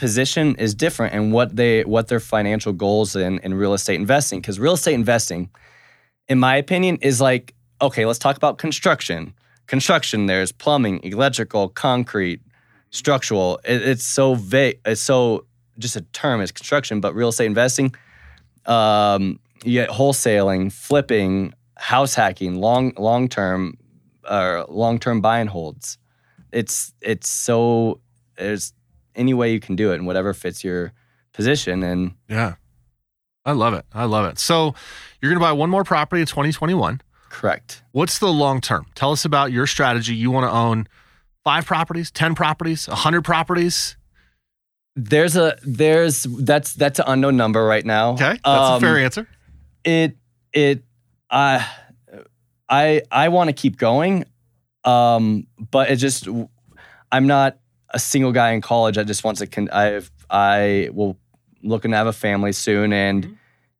position 0.00 0.56
is 0.56 0.74
different 0.74 1.14
and 1.14 1.30
what 1.30 1.54
they 1.54 1.84
what 1.84 2.08
their 2.08 2.20
financial 2.20 2.72
goals 2.72 3.14
in 3.14 3.38
in 3.40 3.52
real 3.52 3.74
estate 3.74 3.96
investing. 3.96 4.40
Because 4.40 4.58
real 4.58 4.72
estate 4.72 4.94
investing, 4.94 5.50
in 6.26 6.38
my 6.38 6.56
opinion, 6.56 6.96
is 7.02 7.20
like 7.20 7.54
okay. 7.82 8.06
Let's 8.06 8.18
talk 8.18 8.36
about 8.36 8.56
construction. 8.56 9.34
Construction. 9.66 10.26
There's 10.26 10.52
plumbing, 10.52 11.04
electrical, 11.04 11.68
concrete, 11.68 12.40
structural. 12.90 13.60
It, 13.64 13.82
it's 13.82 14.06
so 14.06 14.34
vague. 14.34 14.80
It's 14.86 15.02
so 15.02 15.44
just 15.78 15.96
a 15.96 16.00
term. 16.00 16.40
It's 16.40 16.50
construction, 16.50 17.00
but 17.00 17.14
real 17.14 17.28
estate 17.28 17.46
investing. 17.46 17.94
Um, 18.64 19.38
you 19.64 19.74
get 19.74 19.90
wholesaling, 19.90 20.72
flipping, 20.72 21.52
house 21.76 22.14
hacking, 22.14 22.54
long 22.56 22.94
long 22.96 23.28
term, 23.28 23.76
or 24.28 24.64
long 24.68 24.98
term 24.98 25.20
buy 25.20 25.40
and 25.40 25.50
holds. 25.50 25.98
It's 26.52 26.94
it's 27.02 27.28
so 27.28 28.00
there's 28.38 28.72
any 29.14 29.34
way 29.34 29.52
you 29.52 29.60
can 29.60 29.76
do 29.76 29.92
it 29.92 29.96
and 29.96 30.06
whatever 30.06 30.32
fits 30.34 30.62
your 30.64 30.92
position 31.32 31.82
and 31.82 32.12
Yeah. 32.28 32.54
I 33.46 33.52
love 33.52 33.72
it. 33.74 33.86
I 33.94 34.04
love 34.04 34.26
it. 34.26 34.38
So 34.38 34.74
you're 35.20 35.30
going 35.30 35.40
to 35.40 35.44
buy 35.44 35.52
one 35.52 35.70
more 35.70 35.82
property 35.84 36.20
in 36.20 36.26
2021. 36.26 37.00
correct. 37.30 37.82
What's 37.92 38.18
the 38.18 38.28
long 38.32 38.60
term? 38.60 38.86
Tell 38.94 39.12
us 39.12 39.24
about 39.24 39.50
your 39.52 39.66
strategy. 39.66 40.14
You 40.14 40.30
want 40.30 40.44
to 40.44 40.50
own 40.54 40.86
five 41.44 41.64
properties, 41.64 42.10
10 42.10 42.34
properties, 42.34 42.86
a 42.88 42.90
100 42.90 43.22
properties. 43.22 43.96
There's 44.96 45.36
a 45.36 45.56
there's 45.62 46.24
that's 46.24 46.74
that's 46.74 46.98
an 46.98 47.04
unknown 47.08 47.36
number 47.36 47.64
right 47.64 47.84
now. 47.86 48.12
Okay. 48.14 48.32
That's 48.32 48.40
a 48.44 48.50
Um, 48.50 48.80
fair 48.80 48.98
answer. 48.98 49.28
it 49.84 50.16
it 50.52 50.82
I 51.30 51.66
I 52.68 53.02
I 53.10 53.28
want 53.28 53.48
to 53.48 53.52
keep 53.54 53.78
going, 53.78 54.24
um, 54.84 55.46
but 55.70 55.90
it 55.90 55.96
just 55.96 56.28
I'm 57.12 57.26
not 57.28 57.56
a 57.92 57.98
single 57.98 58.32
guy 58.32 58.52
in 58.52 58.60
college. 58.60 58.98
I 58.98 59.04
just 59.04 59.24
want 59.24 59.38
to 59.38 59.46
con- 59.46 59.68
I 59.72 60.00
I 60.30 60.88
will 60.92 61.16
looking 61.62 61.90
to 61.90 61.96
have 61.96 62.06
a 62.06 62.12
family 62.12 62.52
soon, 62.52 62.92
and 62.92 63.24
Mhm. 63.26 63.36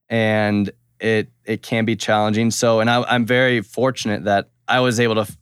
and 0.08 0.70
it 1.00 1.28
it 1.44 1.62
can 1.62 1.84
be 1.84 1.96
challenging. 1.96 2.50
So, 2.50 2.80
and 2.80 2.90
I, 2.90 3.02
I'm 3.02 3.24
very 3.26 3.60
fortunate 3.62 4.24
that 4.24 4.50
I 4.68 4.80
was 4.80 5.00
able 5.00 5.14
to 5.16 5.22
f- 5.22 5.36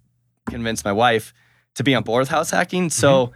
convince 0.48 0.84
my 0.84 0.92
wife 0.92 1.32
to 1.74 1.82
be 1.84 1.94
on 1.94 2.02
board 2.04 2.20
with 2.22 2.28
house 2.28 2.50
hacking. 2.50 2.90
So. 2.90 3.32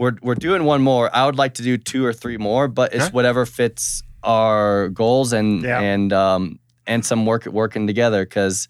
We're, 0.00 0.14
we're 0.22 0.36
doing 0.36 0.62
one 0.62 0.80
more. 0.80 1.10
I 1.12 1.26
would 1.26 1.34
like 1.34 1.54
to 1.54 1.62
do 1.64 1.76
two 1.76 2.06
or 2.06 2.12
three 2.12 2.36
more, 2.36 2.68
but 2.68 2.94
it's 2.94 3.06
Okay. 3.06 3.12
whatever 3.12 3.44
fits 3.44 4.00
our 4.22 4.90
goals 4.90 5.32
and 5.32 5.64
Yeah. 5.64 5.80
and 5.80 6.12
um, 6.12 6.60
and 6.86 7.04
some 7.04 7.26
work 7.26 7.46
working 7.46 7.88
together 7.88 8.24
because 8.24 8.68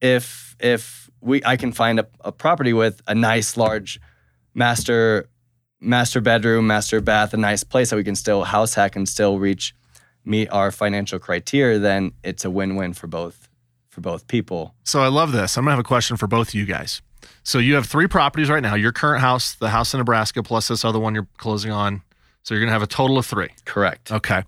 if 0.00 0.56
if 0.60 1.10
we 1.20 1.42
I 1.44 1.56
can 1.56 1.72
find 1.72 2.00
a, 2.00 2.06
a 2.24 2.32
property 2.32 2.72
with 2.72 3.00
a 3.06 3.14
nice 3.14 3.56
large 3.58 4.00
master 4.54 5.28
master 5.80 6.20
bedroom 6.20 6.66
master 6.66 7.00
bath 7.00 7.34
a 7.34 7.36
nice 7.36 7.64
place 7.64 7.90
that 7.90 7.96
we 7.96 8.04
can 8.04 8.14
still 8.14 8.44
house 8.44 8.74
hack 8.74 8.96
and 8.96 9.08
still 9.08 9.38
reach 9.38 9.74
meet 10.24 10.48
our 10.50 10.70
financial 10.70 11.18
criteria 11.18 11.78
then 11.78 12.12
it's 12.22 12.44
a 12.44 12.50
win-win 12.50 12.92
for 12.92 13.06
both 13.06 13.48
for 13.88 14.00
both 14.00 14.26
people 14.26 14.74
So 14.84 15.00
I 15.00 15.08
love 15.08 15.32
this. 15.32 15.56
I'm 15.56 15.64
to 15.64 15.70
have 15.70 15.78
a 15.78 15.82
question 15.84 16.16
for 16.16 16.26
both 16.26 16.48
of 16.48 16.54
you 16.54 16.64
guys. 16.64 17.02
So 17.44 17.58
you 17.58 17.74
have 17.74 17.86
three 17.86 18.06
properties 18.06 18.48
right 18.48 18.62
now 18.62 18.74
your 18.74 18.92
current 18.92 19.20
house, 19.20 19.54
the 19.54 19.68
house 19.68 19.94
in 19.94 19.98
Nebraska, 19.98 20.42
plus 20.42 20.68
this 20.68 20.84
other 20.84 20.98
one 20.98 21.14
you're 21.14 21.28
closing 21.36 21.70
on. 21.70 22.02
So 22.42 22.54
you're 22.54 22.62
to 22.68 22.72
have 22.72 22.82
a 22.82 22.86
total 22.86 23.18
of 23.18 23.26
three. 23.26 23.50
correct 23.64 24.10
Okay. 24.10 24.42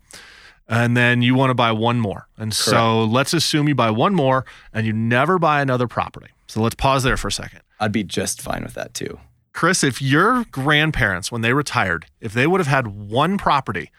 And 0.66 0.96
then 0.96 1.20
you 1.20 1.34
want 1.34 1.50
to 1.50 1.54
buy 1.54 1.72
one 1.72 2.00
more. 2.00 2.26
And 2.38 2.54
so 2.54 3.04
let's 3.04 3.34
assume 3.34 3.68
you 3.68 3.74
buy 3.74 3.90
one 3.90 4.14
more 4.14 4.46
and 4.72 4.86
you 4.86 4.94
never 4.94 5.38
buy 5.38 5.60
another 5.60 5.86
property. 5.86 6.28
So 6.46 6.62
let's 6.62 6.74
pause 6.74 7.02
there 7.02 7.18
for 7.18 7.28
a 7.28 7.32
second. 7.32 7.60
I'd 7.78 7.92
be 7.92 8.02
just 8.02 8.40
fine 8.40 8.62
with 8.62 8.74
that 8.74 8.94
too 8.94 9.18
Chris, 9.54 9.84
if 9.84 10.02
your 10.02 10.44
grandparents, 10.50 11.30
when 11.30 11.40
they 11.40 11.52
retired, 11.52 12.06
if 12.20 12.34
they 12.34 12.46
would 12.46 12.60
have 12.60 12.66
had 12.66 12.88
one 12.88 13.38
property 13.38 13.90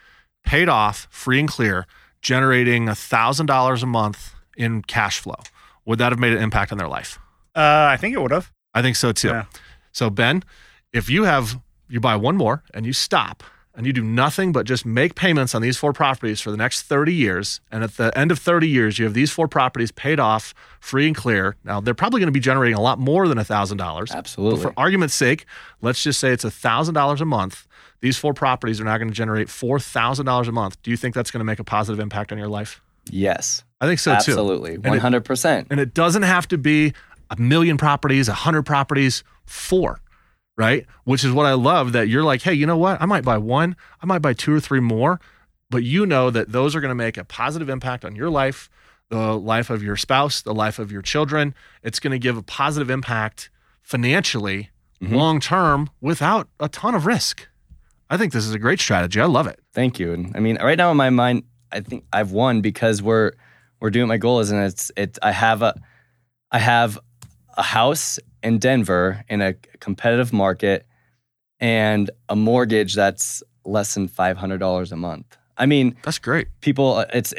paid 0.44 0.68
off, 0.68 1.08
free 1.10 1.40
and 1.40 1.48
clear, 1.48 1.86
generating 2.20 2.86
$1,000 2.86 3.82
a 3.82 3.86
month 3.86 4.34
in 4.56 4.82
cash 4.82 5.18
flow, 5.18 5.38
would 5.86 5.98
that 5.98 6.12
have 6.12 6.18
made 6.18 6.34
an 6.34 6.42
impact 6.42 6.72
on 6.72 6.78
their 6.78 6.88
life? 6.88 7.18
Uh, 7.54 7.88
I 7.90 7.96
think 7.96 8.14
it 8.14 8.20
would 8.20 8.32
have. 8.32 8.52
I 8.74 8.82
think 8.82 8.96
so 8.96 9.12
too. 9.12 9.28
Yeah. 9.28 9.44
So, 9.92 10.10
Ben, 10.10 10.44
if 10.92 11.08
you 11.08 11.24
have, 11.24 11.58
you 11.88 12.00
buy 12.00 12.16
one 12.16 12.36
more 12.36 12.62
and 12.74 12.84
you 12.84 12.92
stop 12.92 13.42
and 13.76 13.86
you 13.86 13.92
do 13.92 14.02
nothing 14.02 14.52
but 14.52 14.66
just 14.66 14.86
make 14.86 15.14
payments 15.14 15.54
on 15.54 15.62
these 15.62 15.76
four 15.76 15.92
properties 15.92 16.40
for 16.40 16.50
the 16.50 16.56
next 16.56 16.82
30 16.82 17.12
years. 17.12 17.60
And 17.70 17.84
at 17.84 17.96
the 17.96 18.16
end 18.18 18.30
of 18.30 18.38
30 18.38 18.66
years, 18.68 18.98
you 18.98 19.04
have 19.04 19.14
these 19.14 19.30
four 19.30 19.46
properties 19.46 19.92
paid 19.92 20.18
off, 20.18 20.54
free 20.80 21.06
and 21.06 21.14
clear. 21.14 21.56
Now, 21.62 21.80
they're 21.80 21.94
probably 21.94 22.20
going 22.20 22.28
to 22.28 22.32
be 22.32 22.40
generating 22.40 22.76
a 22.76 22.80
lot 22.80 22.98
more 22.98 23.28
than 23.28 23.38
$1,000. 23.38 24.10
absolutely 24.10 24.62
But 24.62 24.70
for 24.70 24.80
argument's 24.80 25.14
sake, 25.14 25.44
let's 25.82 26.02
just 26.02 26.18
say 26.18 26.30
it's 26.32 26.44
$1,000 26.44 27.20
a 27.20 27.24
month. 27.24 27.68
These 28.00 28.16
four 28.16 28.34
properties 28.34 28.80
are 28.80 28.84
now 28.84 28.96
going 28.98 29.08
to 29.08 29.14
generate 29.14 29.48
$4,000 29.48 30.48
a 30.48 30.52
month. 30.52 30.82
Do 30.82 30.90
you 30.90 30.96
think 30.96 31.14
that's 31.14 31.30
going 31.30 31.40
to 31.40 31.44
make 31.44 31.58
a 31.58 31.64
positive 31.64 32.00
impact 32.00 32.32
on 32.32 32.38
your 32.38 32.48
life? 32.48 32.80
yes 33.10 33.62
I 33.80 33.86
think 33.86 34.00
so 34.00 34.10
too. 34.12 34.32
absolutely 34.32 34.78
100% 34.78 35.66
And 35.70 35.78
it 35.78 35.94
doesn't 35.94 36.22
have 36.22 36.48
to 36.48 36.58
be 36.58 36.92
a 37.30 37.36
million 37.36 37.76
properties, 37.76 38.28
a 38.28 38.34
hundred 38.34 38.62
properties, 38.62 39.22
four, 39.44 40.00
right? 40.56 40.86
Which 41.04 41.24
is 41.24 41.32
what 41.32 41.46
I 41.46 41.52
love 41.54 41.92
that 41.92 42.08
you're 42.08 42.22
like, 42.24 42.42
hey, 42.42 42.54
you 42.54 42.66
know 42.66 42.76
what? 42.78 43.00
I 43.00 43.06
might 43.06 43.24
buy 43.24 43.38
one, 43.38 43.76
I 44.02 44.06
might 44.06 44.20
buy 44.22 44.32
two 44.32 44.54
or 44.54 44.60
three 44.60 44.80
more, 44.80 45.20
but 45.70 45.82
you 45.82 46.06
know 46.06 46.30
that 46.30 46.52
those 46.52 46.74
are 46.74 46.80
going 46.80 46.90
to 46.90 46.94
make 46.94 47.16
a 47.16 47.24
positive 47.24 47.68
impact 47.68 48.04
on 48.04 48.16
your 48.16 48.30
life, 48.30 48.70
the 49.10 49.36
life 49.36 49.70
of 49.70 49.82
your 49.82 49.96
spouse, 49.96 50.42
the 50.42 50.54
life 50.54 50.78
of 50.78 50.90
your 50.90 51.02
children. 51.02 51.54
It's 51.82 52.00
going 52.00 52.12
to 52.12 52.18
give 52.18 52.36
a 52.36 52.42
positive 52.42 52.90
impact 52.90 53.50
financially, 53.82 54.70
Mhm. 55.02 55.12
long 55.12 55.40
term, 55.40 55.90
without 56.00 56.48
a 56.58 56.68
ton 56.68 56.94
of 56.94 57.04
risk. 57.06 57.46
I 58.08 58.16
think 58.16 58.32
this 58.32 58.46
is 58.46 58.54
a 58.54 58.58
great 58.58 58.80
strategy. 58.80 59.20
I 59.20 59.26
love 59.26 59.46
it. 59.46 59.60
Thank 59.74 59.98
you. 59.98 60.12
And 60.12 60.34
I 60.36 60.40
mean, 60.40 60.56
right 60.62 60.78
now 60.78 60.90
in 60.90 60.96
my 60.96 61.10
mind, 61.10 61.42
I 61.72 61.80
think 61.80 62.04
I've 62.12 62.30
won 62.32 62.60
because 62.62 63.02
we're 63.02 63.32
we're 63.80 63.90
doing 63.90 64.08
my 64.08 64.16
goal 64.16 64.40
is, 64.40 64.50
and 64.50 64.64
it's 64.64 64.90
it. 64.96 65.18
I 65.22 65.32
have 65.32 65.60
a 65.62 65.74
I 66.50 66.58
have 66.60 66.98
a 67.58 67.62
house 67.62 68.18
in 68.46 68.58
Denver 68.58 69.24
in 69.28 69.42
a 69.42 69.54
competitive 69.80 70.32
market, 70.32 70.86
and 71.58 72.10
a 72.28 72.36
mortgage 72.36 72.94
that's 72.94 73.42
less 73.64 73.94
than 73.94 74.06
five 74.08 74.36
hundred 74.36 74.58
dollars 74.58 74.92
a 74.92 74.96
month. 74.96 75.36
I 75.58 75.66
mean, 75.66 75.96
That's 76.02 76.18
great. 76.18 76.48
people, 76.60 76.94
uh, 76.94 77.06
it's 77.12 77.34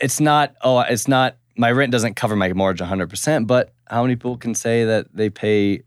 it's 0.00 0.18
not 0.20 0.54
oh, 0.62 0.80
it's 0.80 1.06
not 1.08 1.36
my 1.56 1.70
rent 1.70 1.92
doesn't 1.92 2.14
cover 2.16 2.36
my 2.36 2.52
mortgage 2.52 2.80
one 2.80 2.88
hundred 2.88 3.10
percent, 3.10 3.46
but 3.46 3.72
how 3.86 4.02
many 4.02 4.16
people 4.16 4.38
can 4.38 4.54
say 4.54 4.84
that 4.84 5.06
they 5.14 5.28
pay 5.30 5.82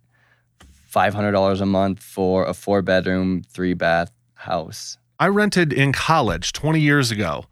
five 0.87 1.13
hundred 1.15 1.31
dollars 1.31 1.61
a 1.61 1.65
month 1.65 1.99
for 2.03 2.45
a 2.45 2.53
four 2.53 2.81
bedroom, 2.83 3.41
three 3.49 3.73
bath 3.73 4.11
house? 4.35 4.97
I 5.19 5.27
rented 5.27 5.73
in 5.73 5.91
college 5.91 6.53
20 6.53 6.79
years 6.79 7.11
ago 7.11 7.45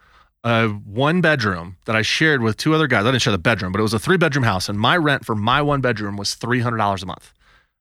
a 0.47 0.67
one 0.69 1.21
bedroom 1.21 1.77
that 1.85 1.95
I 1.95 2.01
shared 2.01 2.41
with 2.41 2.57
two 2.57 2.73
other 2.73 2.87
guys. 2.87 3.05
I 3.05 3.11
didn't 3.11 3.21
share 3.21 3.31
the 3.31 3.37
bedroom, 3.37 3.71
but 3.71 3.79
it 3.79 3.83
was 3.83 3.93
a 3.93 3.99
three 3.99 4.17
bedroom 4.17 4.43
house, 4.43 4.69
and 4.69 4.79
my 4.79 4.97
rent 4.97 5.25
for 5.25 5.35
my 5.35 5.61
one 5.61 5.81
bedroom 5.81 6.17
was 6.17 6.35
$300 6.35 7.03
a 7.03 7.05
month. 7.05 7.33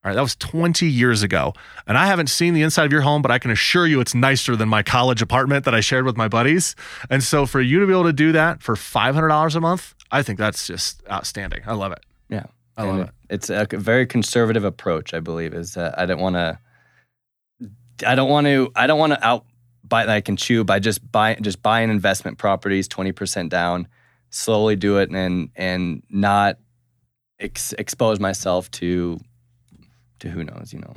All 0.04 0.10
right, 0.10 0.14
that 0.14 0.22
was 0.22 0.36
20 0.36 0.86
years 0.86 1.24
ago. 1.24 1.52
And 1.86 1.98
I 1.98 2.06
haven't 2.06 2.28
seen 2.28 2.54
the 2.54 2.62
inside 2.62 2.84
of 2.84 2.92
your 2.92 3.00
home, 3.00 3.22
but 3.22 3.32
I 3.32 3.40
can 3.40 3.50
assure 3.50 3.88
you 3.88 4.00
it's 4.00 4.14
nicer 4.14 4.54
than 4.54 4.68
my 4.68 4.84
college 4.84 5.20
apartment 5.20 5.64
that 5.64 5.74
I 5.74 5.80
shared 5.80 6.04
with 6.04 6.16
my 6.16 6.28
buddies. 6.28 6.76
And 7.10 7.24
so 7.24 7.44
for 7.44 7.60
you 7.60 7.80
to 7.80 7.86
be 7.86 7.92
able 7.92 8.04
to 8.04 8.12
do 8.12 8.30
that 8.30 8.62
for 8.62 8.76
$500 8.76 9.56
a 9.56 9.60
month, 9.60 9.94
I 10.12 10.22
think 10.22 10.38
that's 10.38 10.64
just 10.64 11.02
outstanding. 11.10 11.62
I 11.66 11.72
love 11.74 11.90
it. 11.90 12.06
Yeah. 12.28 12.44
I 12.76 12.84
love 12.84 13.00
it. 13.00 13.10
It's 13.30 13.50
a 13.50 13.66
very 13.72 14.06
conservative 14.06 14.62
approach, 14.62 15.12
I 15.12 15.18
believe. 15.18 15.54
Is 15.54 15.74
that 15.74 15.98
I 15.98 16.06
don't 16.06 16.20
want 16.20 16.36
to, 16.36 16.58
I 18.06 18.14
don't 18.14 18.28
want 18.28 18.46
to, 18.46 18.70
I 18.76 18.86
don't 18.86 18.98
want 18.98 19.14
to 19.14 19.26
out 19.26 19.44
bite 19.88 20.06
that 20.06 20.16
I 20.16 20.20
can 20.20 20.36
chew 20.36 20.64
by 20.64 20.78
just 20.78 21.10
buy 21.10 21.34
just 21.40 21.62
buying 21.62 21.90
investment 21.90 22.38
properties 22.38 22.88
twenty 22.88 23.12
percent 23.12 23.50
down, 23.50 23.88
slowly 24.30 24.76
do 24.76 24.98
it 24.98 25.10
and 25.10 25.50
and 25.56 26.02
not 26.10 26.58
ex- 27.40 27.74
expose 27.74 28.20
myself 28.20 28.70
to 28.72 29.18
to 30.20 30.28
who 30.28 30.44
knows, 30.44 30.72
you 30.72 30.80
know. 30.80 30.94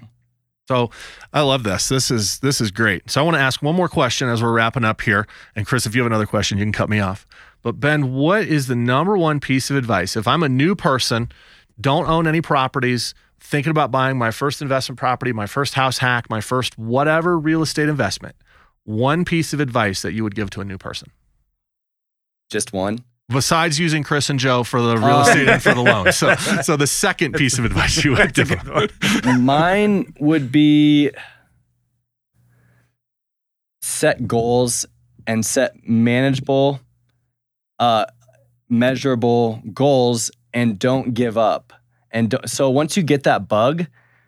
So 0.67 0.91
I 1.33 1.41
love 1.41 1.63
this. 1.63 1.89
This 1.89 2.11
is 2.11 2.39
this 2.39 2.61
is 2.61 2.69
great. 2.69 3.09
So 3.09 3.19
I 3.19 3.23
want 3.23 3.35
to 3.35 3.41
ask 3.41 3.61
one 3.63 3.75
more 3.75 3.89
question 3.89 4.29
as 4.29 4.43
we're 4.43 4.51
wrapping 4.53 4.85
up 4.85 5.01
here. 5.01 5.25
And 5.55 5.65
Chris, 5.65 5.87
if 5.87 5.95
you 5.95 6.01
have 6.01 6.11
another 6.11 6.27
question, 6.27 6.59
you 6.59 6.63
can 6.63 6.71
cut 6.71 6.89
me 6.89 6.99
off. 6.99 7.25
But 7.61 7.79
Ben, 7.79 8.13
what 8.13 8.43
is 8.43 8.67
the 8.67 8.75
number 8.75 9.17
one 9.17 9.39
piece 9.39 9.69
of 9.69 9.75
advice 9.75 10.15
if 10.15 10.27
I'm 10.27 10.43
a 10.43 10.49
new 10.49 10.75
person, 10.75 11.31
don't 11.81 12.07
own 12.07 12.27
any 12.27 12.41
properties, 12.41 13.15
thinking 13.39 13.71
about 13.71 13.89
buying 13.89 14.17
my 14.17 14.29
first 14.29 14.61
investment 14.61 14.99
property, 14.99 15.33
my 15.33 15.47
first 15.47 15.73
house 15.73 15.97
hack, 15.97 16.29
my 16.29 16.39
first 16.39 16.77
whatever 16.77 17.39
real 17.39 17.63
estate 17.63 17.89
investment? 17.89 18.35
One 18.89 19.23
piece 19.23 19.53
of 19.53 19.59
advice 19.59 20.01
that 20.01 20.13
you 20.13 20.23
would 20.23 20.33
give 20.33 20.49
to 20.51 20.61
a 20.61 20.65
new 20.65 20.79
person 20.79 21.11
Just 22.49 22.73
one. 22.73 23.03
besides 23.27 23.77
using 23.79 24.01
Chris 24.01 24.31
and 24.31 24.39
Joe 24.39 24.63
for 24.63 24.81
the 24.81 24.97
real 24.97 25.17
Oh. 25.17 25.21
estate 25.21 25.47
and 25.47 25.61
for 25.61 25.75
the 25.75 25.81
loan. 25.83 26.11
So, 26.11 26.33
so 26.63 26.75
the 26.75 26.87
second 26.87 27.33
piece 27.33 27.59
of 27.59 27.65
advice 27.65 28.03
you 28.03 28.13
would 28.15 28.33
give. 28.33 28.49
Mine 29.39 30.11
would 30.19 30.51
be 30.51 31.11
set 33.81 34.27
goals 34.27 34.85
and 35.27 35.45
set 35.45 35.87
manageable, 35.87 36.79
uh, 37.77 38.05
measurable 38.69 39.61
goals, 39.71 40.31
and 40.51 40.79
don't 40.79 41.13
give 41.13 41.37
up. 41.37 41.73
And 42.09 42.35
so 42.47 42.69
once 42.71 42.97
you 42.97 43.03
get 43.03 43.21
that 43.23 43.47
bug, 43.47 43.85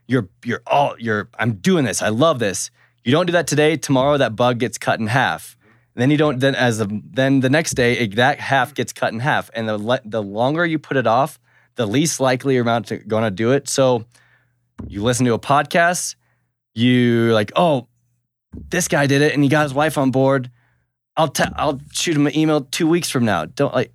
you're 0.07 0.29
you're 0.45 0.61
all 0.67 0.95
you're. 0.99 1.29
I'm 1.39 1.53
doing 1.53 1.83
this. 1.85 2.01
I 2.03 2.09
love 2.09 2.37
this. 2.37 2.69
You 3.03 3.11
don't 3.11 3.25
do 3.25 3.31
that 3.33 3.47
today. 3.47 3.77
Tomorrow, 3.77 4.17
that 4.17 4.35
bug 4.35 4.59
gets 4.59 4.77
cut 4.77 4.99
in 4.99 5.07
half. 5.07 5.57
Then 5.95 6.09
you 6.11 6.17
don't. 6.17 6.39
Then 6.39 6.55
as 6.55 6.77
the 6.77 7.01
then 7.03 7.41
the 7.41 7.49
next 7.49 7.71
day, 7.71 7.93
it- 7.97 8.15
that 8.15 8.39
half 8.39 8.73
gets 8.73 8.93
cut 8.93 9.11
in 9.13 9.19
half. 9.19 9.49
And 9.53 9.67
the 9.67 9.77
le- 9.77 9.99
the 10.05 10.21
longer 10.23 10.65
you 10.65 10.79
put 10.79 10.97
it 10.97 11.05
off, 11.07 11.39
the 11.75 11.85
least 11.85 12.19
likely 12.19 12.55
you're 12.55 12.63
going 12.63 12.83
to 12.83 13.31
do 13.31 13.51
it. 13.51 13.67
So 13.67 14.05
you 14.87 15.03
listen 15.03 15.25
to 15.25 15.33
a 15.33 15.39
podcast, 15.39 16.15
you 16.73 17.31
like, 17.33 17.51
oh, 17.55 17.87
this 18.69 18.87
guy 18.87 19.05
did 19.07 19.21
it 19.21 19.33
and 19.33 19.43
he 19.43 19.49
got 19.49 19.63
his 19.63 19.73
wife 19.73 19.97
on 19.97 20.11
board. 20.11 20.49
I'll 21.17 21.31
I'll 21.55 21.79
shoot 21.91 22.15
him 22.15 22.25
an 22.27 22.37
email 22.37 22.61
two 22.61 22.87
weeks 22.87 23.09
from 23.09 23.25
now. 23.25 23.45
Don't 23.45 23.73
like 23.73 23.91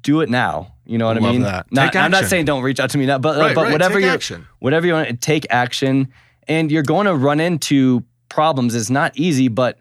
do 0.00 0.20
it 0.22 0.30
now. 0.30 0.74
You 0.86 0.98
know 0.98 1.06
what 1.06 1.18
I 1.18 1.20
mean? 1.20 1.42
Not, 1.42 1.66
I'm 1.94 2.10
not 2.10 2.24
saying 2.24 2.46
don't 2.46 2.62
reach 2.62 2.80
out 2.80 2.90
to 2.90 2.98
me 2.98 3.06
now, 3.06 3.18
but 3.18 3.36
Right, 3.38 3.54
but 3.54 3.64
right. 3.64 3.72
whatever 3.72 4.00
you 4.00 4.18
whatever 4.60 4.86
you 4.86 4.94
want 4.94 5.08
to 5.08 5.14
take 5.16 5.46
action, 5.50 6.08
and 6.50 6.70
you're 6.72 6.82
going 6.82 7.06
to 7.06 7.14
run 7.14 7.38
into 7.38 8.04
problems. 8.28 8.74
It's 8.74 8.90
not 8.90 9.16
easy, 9.16 9.46
but 9.46 9.78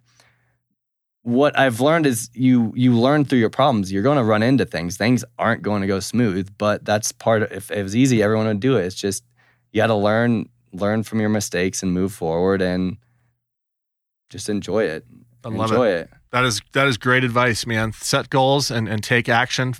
what 1.23 1.58
I've 1.58 1.82
learned 1.82 2.05
is 2.05 2.29
you 2.34 2.71
you 2.75 2.93
learn 2.93 3.25
through 3.25 3.39
your 3.39 3.49
problems. 3.49 3.91
You're 3.91 4.03
going 4.03 4.17
to 4.17 4.23
run 4.23 4.43
into 4.43 4.65
things. 4.65 4.95
Things 4.95 5.25
aren't 5.39 5.63
going 5.63 5.82
to 5.82 5.88
go 5.88 5.99
smooth, 5.99 6.49
but 6.60 6.86
that's 6.86 7.12
part 7.12 7.41
of. 7.41 7.51
If 7.51 7.71
it 7.71 7.82
was 7.82 7.95
easy, 7.95 8.21
everyone 8.21 8.45
would 8.45 8.60
do 8.60 8.77
it. 8.77 8.86
It's 8.86 8.95
just 8.95 9.23
you 9.73 9.82
got 9.82 9.88
to 9.88 9.95
learn 9.95 10.47
learn 10.71 11.01
from 11.01 11.19
your 11.19 11.29
mistakes 11.29 11.82
and 11.82 11.91
move 11.91 12.13
forward 12.13 12.62
and 12.62 12.97
just 14.29 14.47
enjoy 14.47 14.84
it. 14.84 15.05
I 15.43 15.49
love 15.49 15.71
enjoy 15.71 15.89
it. 15.89 16.10
That 16.32 16.43
is 16.43 16.62
that 16.73 16.88
is 16.88 16.97
great 16.97 17.23
advice, 17.23 17.65
man. 17.65 17.91
Set 17.93 18.30
goals 18.30 18.69
and, 18.69 18.88
and 18.88 19.04
take 19.04 19.28
action. 19.28 19.73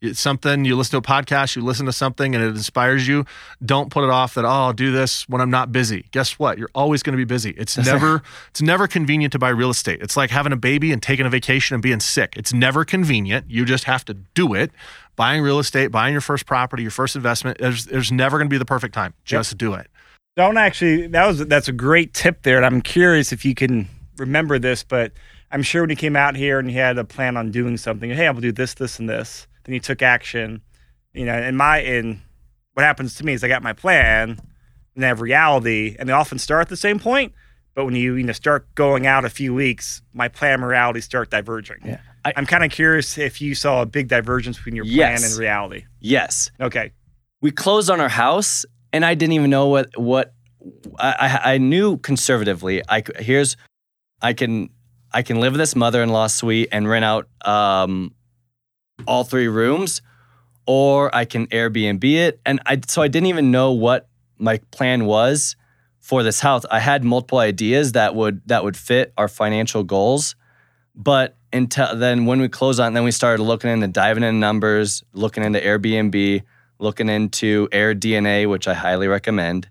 It's 0.00 0.20
something 0.20 0.64
you 0.64 0.76
listen 0.76 0.92
to 0.92 0.98
a 0.98 1.02
podcast, 1.02 1.56
you 1.56 1.62
listen 1.62 1.86
to 1.86 1.92
something, 1.92 2.32
and 2.34 2.44
it 2.44 2.48
inspires 2.48 3.08
you. 3.08 3.24
Don't 3.64 3.90
put 3.90 4.04
it 4.04 4.10
off 4.10 4.34
that 4.34 4.44
oh, 4.44 4.48
I'll 4.48 4.72
do 4.72 4.92
this 4.92 5.28
when 5.28 5.40
I'm 5.40 5.50
not 5.50 5.72
busy. 5.72 6.06
Guess 6.12 6.38
what? 6.38 6.58
You're 6.58 6.70
always 6.76 7.02
going 7.02 7.14
to 7.14 7.16
be 7.16 7.24
busy. 7.24 7.50
It's 7.56 7.76
never 7.76 8.22
it's 8.50 8.62
never 8.62 8.86
convenient 8.86 9.32
to 9.32 9.40
buy 9.40 9.48
real 9.48 9.70
estate. 9.70 10.00
It's 10.00 10.16
like 10.16 10.30
having 10.30 10.52
a 10.52 10.56
baby 10.56 10.92
and 10.92 11.02
taking 11.02 11.26
a 11.26 11.30
vacation 11.30 11.74
and 11.74 11.82
being 11.82 11.98
sick. 11.98 12.34
It's 12.36 12.52
never 12.52 12.84
convenient. 12.84 13.50
You 13.50 13.64
just 13.64 13.84
have 13.84 14.04
to 14.04 14.14
do 14.14 14.54
it. 14.54 14.70
Buying 15.16 15.42
real 15.42 15.58
estate, 15.58 15.88
buying 15.88 16.12
your 16.12 16.20
first 16.20 16.46
property, 16.46 16.82
your 16.82 16.92
first 16.92 17.16
investment. 17.16 17.58
There's 17.58 17.86
there's 17.86 18.12
never 18.12 18.38
going 18.38 18.48
to 18.48 18.54
be 18.54 18.58
the 18.58 18.64
perfect 18.64 18.94
time. 18.94 19.14
Just 19.24 19.58
do 19.58 19.74
it. 19.74 19.88
Don't 20.36 20.56
actually. 20.56 21.08
That 21.08 21.26
was 21.26 21.44
that's 21.46 21.66
a 21.66 21.72
great 21.72 22.14
tip 22.14 22.42
there, 22.42 22.58
and 22.58 22.66
I'm 22.66 22.80
curious 22.80 23.32
if 23.32 23.44
you 23.44 23.54
can 23.56 23.88
remember 24.18 24.58
this. 24.58 24.82
But 24.84 25.12
I'm 25.50 25.62
sure 25.62 25.82
when 25.82 25.90
he 25.90 25.96
came 25.96 26.16
out 26.16 26.36
here 26.36 26.58
and 26.58 26.68
he 26.70 26.76
had 26.76 26.98
a 26.98 27.04
plan 27.04 27.36
on 27.36 27.50
doing 27.50 27.76
something, 27.76 28.10
hey, 28.10 28.26
I'm 28.26 28.34
gonna 28.34 28.42
do 28.42 28.52
this, 28.52 28.74
this, 28.74 28.98
and 28.98 29.08
this. 29.08 29.46
Then 29.64 29.72
he 29.72 29.80
took 29.80 30.02
action. 30.02 30.60
You 31.14 31.24
know, 31.26 31.32
and 31.34 31.56
my 31.56 31.78
in 31.78 32.20
what 32.74 32.84
happens 32.84 33.14
to 33.16 33.24
me 33.24 33.32
is 33.32 33.42
I 33.42 33.48
got 33.48 33.62
my 33.62 33.72
plan, 33.72 34.38
and 34.94 35.04
I 35.04 35.08
have 35.08 35.20
reality, 35.20 35.96
and 35.98 36.08
they 36.08 36.12
often 36.12 36.38
start 36.38 36.62
at 36.62 36.68
the 36.68 36.76
same 36.76 36.98
point. 36.98 37.32
But 37.74 37.84
when 37.86 37.94
you 37.94 38.14
you 38.14 38.24
know 38.24 38.32
start 38.32 38.66
going 38.74 39.06
out 39.06 39.24
a 39.24 39.30
few 39.30 39.54
weeks, 39.54 40.02
my 40.12 40.28
plan 40.28 40.54
and 40.60 40.66
reality 40.66 41.00
start 41.00 41.30
diverging. 41.30 41.78
Yeah. 41.84 42.00
I- 42.24 42.32
I'm 42.36 42.44
kind 42.46 42.64
of 42.64 42.70
curious 42.70 43.16
if 43.18 43.40
you 43.40 43.54
saw 43.54 43.82
a 43.82 43.86
big 43.86 44.08
divergence 44.08 44.56
between 44.56 44.76
your 44.76 44.84
plan 44.84 44.96
Yes. 44.96 45.30
and 45.32 45.38
reality. 45.40 45.84
Yes. 46.00 46.50
Okay. 46.60 46.92
we 47.42 47.50
closed 47.50 47.88
on 47.90 48.00
our 48.00 48.08
house 48.08 48.64
and 48.92 49.04
i 49.04 49.14
didn't 49.14 49.34
even 49.34 49.50
know 49.50 49.68
what 49.68 49.90
what 49.98 50.32
i 50.98 51.40
i, 51.44 51.52
I 51.54 51.58
knew 51.58 51.98
conservatively 51.98 52.82
i 52.88 53.02
here's 53.18 53.56
i 54.22 54.32
can 54.32 54.70
i 55.12 55.22
can 55.22 55.40
live 55.40 55.54
in 55.54 55.58
this 55.58 55.76
mother-in-law 55.76 56.26
suite 56.26 56.68
and 56.72 56.88
rent 56.88 57.04
out 57.04 57.28
um 57.44 58.14
all 59.06 59.24
three 59.24 59.48
rooms 59.48 60.02
or 60.66 61.14
i 61.14 61.24
can 61.24 61.46
airbnb 61.48 62.04
it 62.04 62.40
and 62.44 62.60
i 62.66 62.80
so 62.86 63.02
i 63.02 63.08
didn't 63.08 63.26
even 63.26 63.50
know 63.50 63.72
what 63.72 64.08
my 64.38 64.58
plan 64.70 65.04
was 65.04 65.56
for 66.00 66.22
this 66.22 66.40
house 66.40 66.64
i 66.70 66.78
had 66.78 67.04
multiple 67.04 67.38
ideas 67.38 67.92
that 67.92 68.14
would 68.14 68.40
that 68.46 68.64
would 68.64 68.76
fit 68.76 69.12
our 69.16 69.28
financial 69.28 69.82
goals 69.82 70.34
but 70.94 71.36
until 71.52 71.96
then 71.96 72.26
when 72.26 72.40
we 72.40 72.48
closed 72.48 72.80
on 72.80 72.94
then 72.94 73.04
we 73.04 73.10
started 73.10 73.42
looking 73.42 73.70
into 73.70 73.88
diving 73.88 74.22
into 74.22 74.38
numbers 74.38 75.02
looking 75.12 75.44
into 75.44 75.60
airbnb 75.60 76.42
looking 76.78 77.08
into 77.08 77.68
Air 77.72 77.94
DNA, 77.94 78.48
which 78.48 78.68
I 78.68 78.74
highly 78.74 79.08
recommend. 79.08 79.68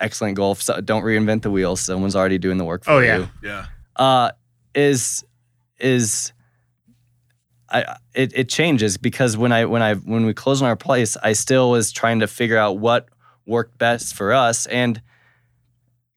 Yeah. 0.00 0.04
Excellent 0.06 0.36
goal. 0.36 0.54
So 0.56 0.80
don't 0.80 1.02
reinvent 1.02 1.42
the 1.42 1.50
wheel. 1.50 1.76
Someone's 1.76 2.16
already 2.16 2.38
doing 2.38 2.58
the 2.58 2.64
work 2.64 2.84
for 2.84 3.02
you. 3.04 3.10
Oh, 3.10 3.16
you. 3.18 3.28
yeah. 3.42 3.66
Yeah. 3.96 4.04
Uh, 4.04 4.30
is 4.74 5.24
is 5.78 6.32
I 7.70 7.96
it, 8.14 8.32
it 8.34 8.48
changes 8.48 8.96
because 8.96 9.36
when 9.36 9.52
I 9.52 9.64
when 9.64 9.82
I 9.82 9.94
when 9.94 10.26
we 10.26 10.34
closed 10.34 10.62
on 10.62 10.68
our 10.68 10.76
place, 10.76 11.16
I 11.22 11.32
still 11.32 11.70
was 11.70 11.92
trying 11.92 12.20
to 12.20 12.26
figure 12.26 12.58
out 12.58 12.78
what 12.78 13.08
worked 13.46 13.78
best 13.78 14.14
for 14.14 14.32
us 14.32 14.66
and 14.66 15.00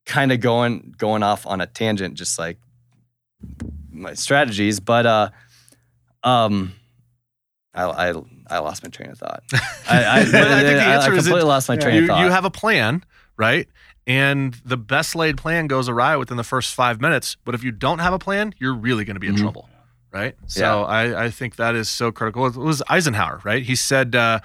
kind 0.06 0.32
of 0.32 0.40
going 0.40 0.94
going 0.98 1.24
off 1.24 1.46
on 1.46 1.62
a 1.62 1.68
tangent, 1.68 2.16
just 2.16 2.38
like 2.38 2.58
my 3.92 4.14
strategies. 4.14 4.80
But 4.80 5.06
uh, 5.06 5.30
um, 6.24 6.74
I 7.74 7.84
I, 7.84 8.14
I 8.50 8.60
lost 8.60 8.84
my 8.84 8.90
train 8.90 9.10
of 9.10 9.18
thought. 9.18 9.44
I, 9.90 10.04
I, 10.04 10.20
I 10.20 10.24
think 10.24 10.32
the 10.32 10.84
answer 10.84 11.14
is 11.14 11.24
completely 11.24 11.48
lost 11.48 11.70
my 11.70 11.76
train 11.76 11.96
you, 11.96 12.02
of 12.04 12.08
thought. 12.08 12.24
you 12.24 12.32
have 12.32 12.46
a 12.46 12.52
plan, 12.52 13.04
right? 13.38 13.68
And 14.06 14.54
the 14.66 14.78
best 14.78 15.16
laid 15.16 15.38
plan 15.38 15.68
goes 15.68 15.88
awry 15.90 16.16
within 16.18 16.38
the 16.38 16.44
first 16.44 16.74
five 16.74 17.00
minutes. 17.02 17.36
But 17.46 17.56
if 17.56 17.64
you 17.64 17.72
don't 17.72 18.00
have 18.00 18.14
a 18.14 18.20
plan, 18.20 18.54
you're 18.58 18.74
really 18.74 19.06
going 19.06 19.16
to 19.16 19.20
be 19.20 19.28
in 19.28 19.36
Mhm. 19.36 19.42
trouble, 19.42 19.70
right? 20.12 20.36
So 20.48 20.62
Yeah. 20.62 20.76
I, 20.86 21.26
I 21.26 21.30
think 21.32 21.58
that 21.58 21.76
is 21.76 21.90
so 21.90 22.12
critical. 22.12 22.46
It 22.48 22.56
was 22.56 22.82
Eisenhower, 22.90 23.42
right? 23.44 23.64
He 23.64 23.76
said 23.76 24.16
uh, 24.16 24.40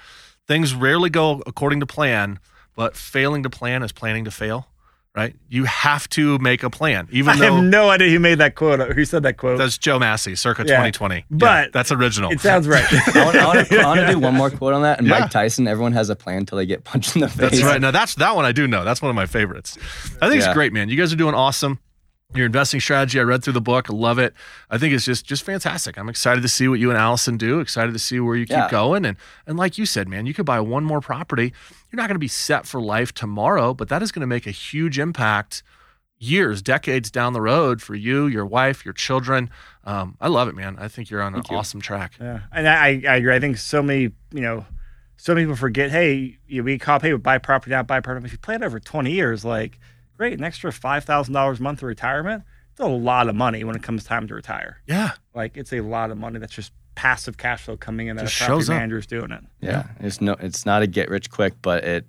things 0.48 0.74
rarely 0.74 1.10
go 1.10 1.42
according 1.46 1.80
to 1.80 1.86
plan, 1.86 2.38
but 2.74 2.96
failing 2.96 3.42
to 3.44 3.50
plan 3.50 3.82
is 3.82 3.92
planning 3.92 4.24
to 4.24 4.30
fail, 4.32 4.66
right? 5.14 5.34
You 5.48 5.64
have 5.64 6.08
to 6.10 6.38
make 6.38 6.62
a 6.62 6.70
plan, 6.70 7.08
even 7.10 7.30
I 7.34 7.36
though 7.36 7.54
have 7.56 7.64
no 7.64 7.90
idea 7.90 8.08
who 8.10 8.18
made 8.18 8.38
that 8.38 8.54
quote. 8.54 8.80
Who 8.94 9.04
said 9.04 9.22
that 9.24 9.36
quote? 9.36 9.58
that's 9.58 9.76
Joe 9.78 9.98
Massey, 9.98 10.34
circa 10.34 10.62
Yeah. 10.62 10.76
2020. 10.86 11.14
Yeah, 11.16 11.22
But 11.30 11.72
that's 11.72 11.92
original. 11.92 12.30
It 12.30 12.40
sounds 12.40 12.66
right. 12.66 12.84
I 12.92 13.24
want, 13.24 13.68
to, 13.68 13.78
I 13.80 13.84
want 13.86 14.00
to 14.00 14.06
do 14.06 14.18
one 14.18 14.34
more 14.34 14.50
quote 14.58 14.72
on 14.74 14.82
that. 14.82 14.98
And 14.98 15.06
Yeah. 15.08 15.20
Mike 15.20 15.30
Tyson, 15.30 15.68
everyone 15.68 15.92
has 15.92 16.08
a 16.10 16.16
plan 16.16 16.38
until 16.38 16.58
they 16.58 16.66
get 16.66 16.84
punched 16.84 17.14
in 17.14 17.20
the 17.22 17.28
face. 17.28 17.50
That's 17.50 17.62
right. 17.62 17.80
Now 17.80 17.90
that's 17.90 18.14
that 18.16 18.34
one 18.36 18.44
I 18.44 18.52
do 18.52 18.66
know. 18.66 18.84
That's 18.84 19.02
one 19.02 19.10
of 19.10 19.16
my 19.16 19.26
favorites. 19.26 19.76
I 20.20 20.28
think 20.28 20.40
Yeah. 20.42 20.48
it's 20.48 20.54
great, 20.54 20.72
man. 20.72 20.88
You 20.88 20.96
guys 20.96 21.12
are 21.12 21.16
doing 21.16 21.34
awesome. 21.34 21.78
Your 22.34 22.46
investing 22.46 22.80
strategy, 22.80 23.20
I 23.20 23.24
read 23.24 23.44
through 23.44 23.52
the 23.52 23.60
book. 23.60 23.90
I 23.90 23.92
love 23.92 24.18
it. 24.18 24.32
I 24.70 24.78
think 24.78 24.94
it's 24.94 25.04
just 25.04 25.26
just 25.26 25.44
fantastic. 25.44 25.98
I'm 25.98 26.08
excited 26.08 26.40
to 26.40 26.48
see 26.48 26.66
what 26.66 26.80
you 26.80 26.88
and 26.88 26.98
Allison 26.98 27.36
do. 27.36 27.60
Excited 27.60 27.92
to 27.92 27.98
see 27.98 28.20
where 28.20 28.36
you 28.36 28.46
keep 28.46 28.56
Yeah. 28.56 28.70
going. 28.70 29.04
And 29.04 29.18
and 29.46 29.58
like 29.58 29.76
you 29.76 29.84
said, 29.84 30.08
man, 30.08 30.24
you 30.24 30.32
could 30.32 30.46
buy 30.46 30.58
one 30.60 30.82
more 30.82 31.00
property. 31.02 31.52
You're 31.90 31.98
not 31.98 32.08
going 32.08 32.14
to 32.14 32.18
be 32.20 32.28
set 32.28 32.66
for 32.66 32.80
life 32.80 33.12
tomorrow, 33.12 33.74
but 33.74 33.90
that 33.90 34.02
is 34.02 34.12
going 34.12 34.22
to 34.22 34.26
make 34.26 34.46
a 34.46 34.50
huge 34.50 34.98
impact 34.98 35.62
years, 36.18 36.62
decades 36.62 37.10
down 37.10 37.34
the 37.34 37.40
road 37.42 37.82
for 37.82 37.94
you, 37.94 38.26
your 38.28 38.46
wife, 38.46 38.82
your 38.84 38.94
children. 38.94 39.50
Um, 39.84 40.16
I 40.20 40.28
love 40.28 40.48
it, 40.48 40.54
man. 40.54 40.76
I 40.78 40.88
think 40.88 41.10
you're 41.10 41.20
on 41.20 41.32
Thank 41.34 41.48
an 41.50 41.52
you. 41.52 41.58
awesome 41.58 41.80
track. 41.82 42.12
Yeah, 42.18 42.40
and 42.52 42.66
I, 42.66 43.02
I 43.06 43.16
agree. 43.16 43.34
I 43.34 43.40
think 43.40 43.58
so 43.58 43.82
many, 43.82 44.02
you 44.32 44.40
know, 44.40 44.64
so 45.18 45.34
many 45.34 45.44
people 45.44 45.56
forget. 45.56 45.90
Hey, 45.90 46.38
you 46.46 46.62
know, 46.62 46.64
we 46.64 46.78
call 46.78 46.98
people 46.98 47.18
buy 47.18 47.36
property 47.38 47.72
now, 47.72 47.82
buy 47.82 48.00
property. 48.00 48.24
If 48.24 48.32
you 48.32 48.38
plan 48.38 48.62
over 48.62 48.80
twenty 48.80 49.10
years, 49.12 49.44
like 49.44 49.78
great, 50.22 50.38
an 50.38 50.44
extra 50.44 50.72
five 50.72 51.04
thousand 51.04 51.34
dollars 51.34 51.58
a 51.58 51.62
month 51.62 51.80
of 51.80 51.88
retirement. 51.88 52.44
It's 52.70 52.80
a 52.80 52.86
lot 52.86 53.28
of 53.28 53.34
money 53.34 53.64
when 53.64 53.74
it 53.76 53.82
comes 53.82 54.04
time 54.04 54.28
to 54.28 54.34
retire. 54.34 54.78
Yeah. 54.86 55.12
Like 55.34 55.56
it's 55.56 55.72
a 55.72 55.80
lot 55.80 56.10
of 56.12 56.16
money 56.18 56.38
that's 56.38 56.52
just 56.54 56.72
passive 56.94 57.36
cash 57.36 57.64
flow 57.64 57.76
coming 57.76 58.06
in 58.06 58.16
that 58.16 58.26
Just 58.26 58.36
a 58.40 58.44
property 58.44 58.60
shows 58.60 58.70
up. 58.70 58.76
manager 58.76 59.00
doing 59.00 59.32
it. 59.32 59.42
Yeah, 59.60 59.84
it's 59.98 60.20
no, 60.20 60.34
it's 60.38 60.64
not 60.64 60.82
a 60.82 60.86
get 60.86 61.08
rich 61.10 61.28
quick, 61.30 61.54
but 61.60 61.82
it 61.84 62.06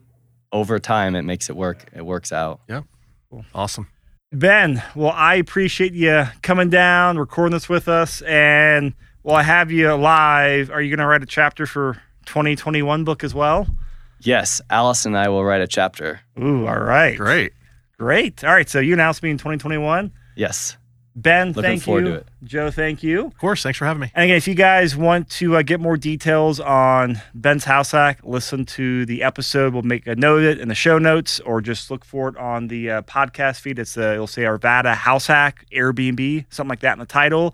over 0.52 0.78
time 0.78 1.15
it 1.15 1.23
makes 1.23 1.49
it 1.49 1.56
work. 1.56 1.86
It 1.95 2.06
works 2.06 2.32
out. 2.32 2.62
Yeah. 2.69 2.82
Cool. 3.32 3.45
Awesome. 3.56 3.88
Ben, 4.32 4.82
well, 4.95 5.12
I 5.15 5.36
appreciate 5.36 5.93
you 5.93 6.26
coming 6.43 6.69
down, 6.69 7.17
recording 7.17 7.54
this 7.54 7.67
with 7.67 7.88
us, 7.88 8.21
and 8.21 8.93
while 9.23 9.36
I 9.38 9.43
have 9.43 9.71
you 9.71 9.91
live, 9.93 10.69
are 10.69 10.82
you 10.82 10.89
going 10.89 10.99
to 11.04 11.08
write 11.08 11.23
a 11.23 11.28
chapter 11.28 11.65
for 11.65 12.02
2021 12.26 13.04
book 13.04 13.23
as 13.23 13.34
well? 13.34 13.67
Yes, 14.19 14.62
Alice 14.69 15.06
and 15.06 15.17
I 15.17 15.28
will 15.30 15.43
write 15.43 15.62
a 15.62 15.67
chapter. 15.67 16.21
Ooh, 16.39 16.65
all 16.67 16.80
right, 16.80 17.17
Great. 17.17 17.54
Great. 17.97 18.43
All 18.43 18.53
right, 18.53 18.69
so 18.69 18.79
you 18.79 18.93
announced 18.93 19.23
me 19.23 19.32
in 19.32 19.38
2021. 19.38 20.12
Yes, 20.36 20.77
Ben, 21.15 21.49
Looking 21.49 21.62
thank 21.62 21.84
forward 21.84 22.06
you. 22.06 22.12
to 22.12 22.17
it. 22.17 22.27
Joe, 22.43 22.71
thank 22.71 23.03
you. 23.03 23.27
Of 23.27 23.38
course. 23.38 23.62
Thanks 23.62 23.77
for 23.77 23.86
having 23.86 24.01
me. 24.01 24.12
And 24.15 24.23
again, 24.25 24.38
if 24.38 24.47
you 24.47 24.56
guys 24.56 24.95
want 24.95 25.29
to 25.32 25.58
uh, 25.58 25.62
get 25.62 25.79
more 25.79 25.95
details 25.95 26.60
on 26.60 27.21
Ben's 27.36 27.65
house 27.65 27.91
hack, 27.91 28.19
listen 28.23 28.65
to 28.65 29.06
the 29.06 29.21
episode. 29.21 29.73
We'll 29.73 29.84
make 29.84 30.08
a 30.08 30.15
note 30.15 30.39
of 30.39 30.45
it 30.45 30.60
in 30.60 30.69
the 30.69 30.75
show 30.75 30.97
notes, 30.97 31.39
or 31.41 31.62
just 31.62 31.91
look 31.91 32.03
for 32.03 32.29
it 32.29 32.38
on 32.38 32.67
the 32.67 32.89
uh, 32.89 33.01
podcast 33.03 33.60
feed. 33.60 33.77
It's 33.77 33.95
uh, 33.95 34.13
it'll 34.13 34.25
say 34.25 34.41
Arvada 34.41 34.95
house 34.95 35.27
hack 35.27 35.65
Airbnb, 35.71 36.45
something 36.49 36.69
like 36.69 36.79
that 36.79 36.93
in 36.93 36.99
the 36.99 37.06
title. 37.06 37.53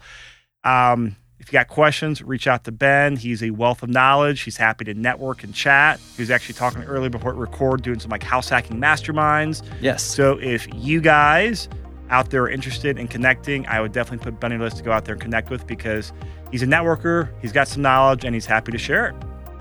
Um, 0.63 1.17
if 1.39 1.47
you 1.47 1.53
got 1.53 1.67
questions, 1.67 2.21
reach 2.21 2.47
out 2.47 2.65
to 2.65 2.71
Ben. 2.71 3.15
He's 3.15 3.41
a 3.41 3.49
wealth 3.51 3.81
of 3.81 3.89
knowledge. 3.89 4.41
He's 4.41 4.57
happy 4.57 4.85
to 4.85 4.93
network 4.93 5.43
and 5.43 5.53
chat. 5.53 5.99
He 6.15 6.21
was 6.21 6.29
actually 6.29 6.55
talking 6.55 6.83
earlier 6.83 7.09
before 7.09 7.31
it 7.31 7.37
record, 7.37 7.81
doing 7.81 7.99
some 7.99 8.11
like 8.11 8.23
house 8.23 8.49
hacking 8.49 8.77
masterminds. 8.77 9.63
yes. 9.81 10.03
So 10.03 10.37
if 10.39 10.67
you 10.75 11.01
guys 11.01 11.69
out 12.09 12.29
there 12.29 12.43
are 12.43 12.49
interested 12.49 12.97
in 12.97 13.07
connecting, 13.07 13.65
I 13.67 13.81
would 13.81 13.91
definitely 13.93 14.23
put 14.23 14.39
Benny 14.39 14.57
List 14.57 14.77
to 14.77 14.83
go 14.83 14.91
out 14.91 15.05
there 15.05 15.13
and 15.13 15.21
connect 15.21 15.49
with 15.49 15.65
because 15.65 16.11
he's 16.51 16.63
a 16.63 16.67
networker, 16.67 17.29
he's 17.41 17.51
got 17.51 17.67
some 17.67 17.81
knowledge, 17.81 18.25
and 18.25 18.33
he's 18.33 18.45
happy 18.45 18.71
to 18.71 18.77
share 18.77 19.07
it. 19.07 19.15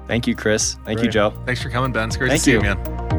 Thank 0.06 0.26
you, 0.26 0.34
Chris. 0.34 0.76
Thank 0.84 1.02
you, 1.02 1.08
Joe. 1.08 1.30
Thanks 1.44 1.62
for 1.62 1.68
coming, 1.68 1.92
Ben. 1.92 2.08
It's 2.08 2.16
great 2.16 2.28
Thank 2.28 2.40
to 2.40 2.44
see 2.44 2.52
you, 2.52 2.56
you. 2.58 2.62
man. 2.62 3.17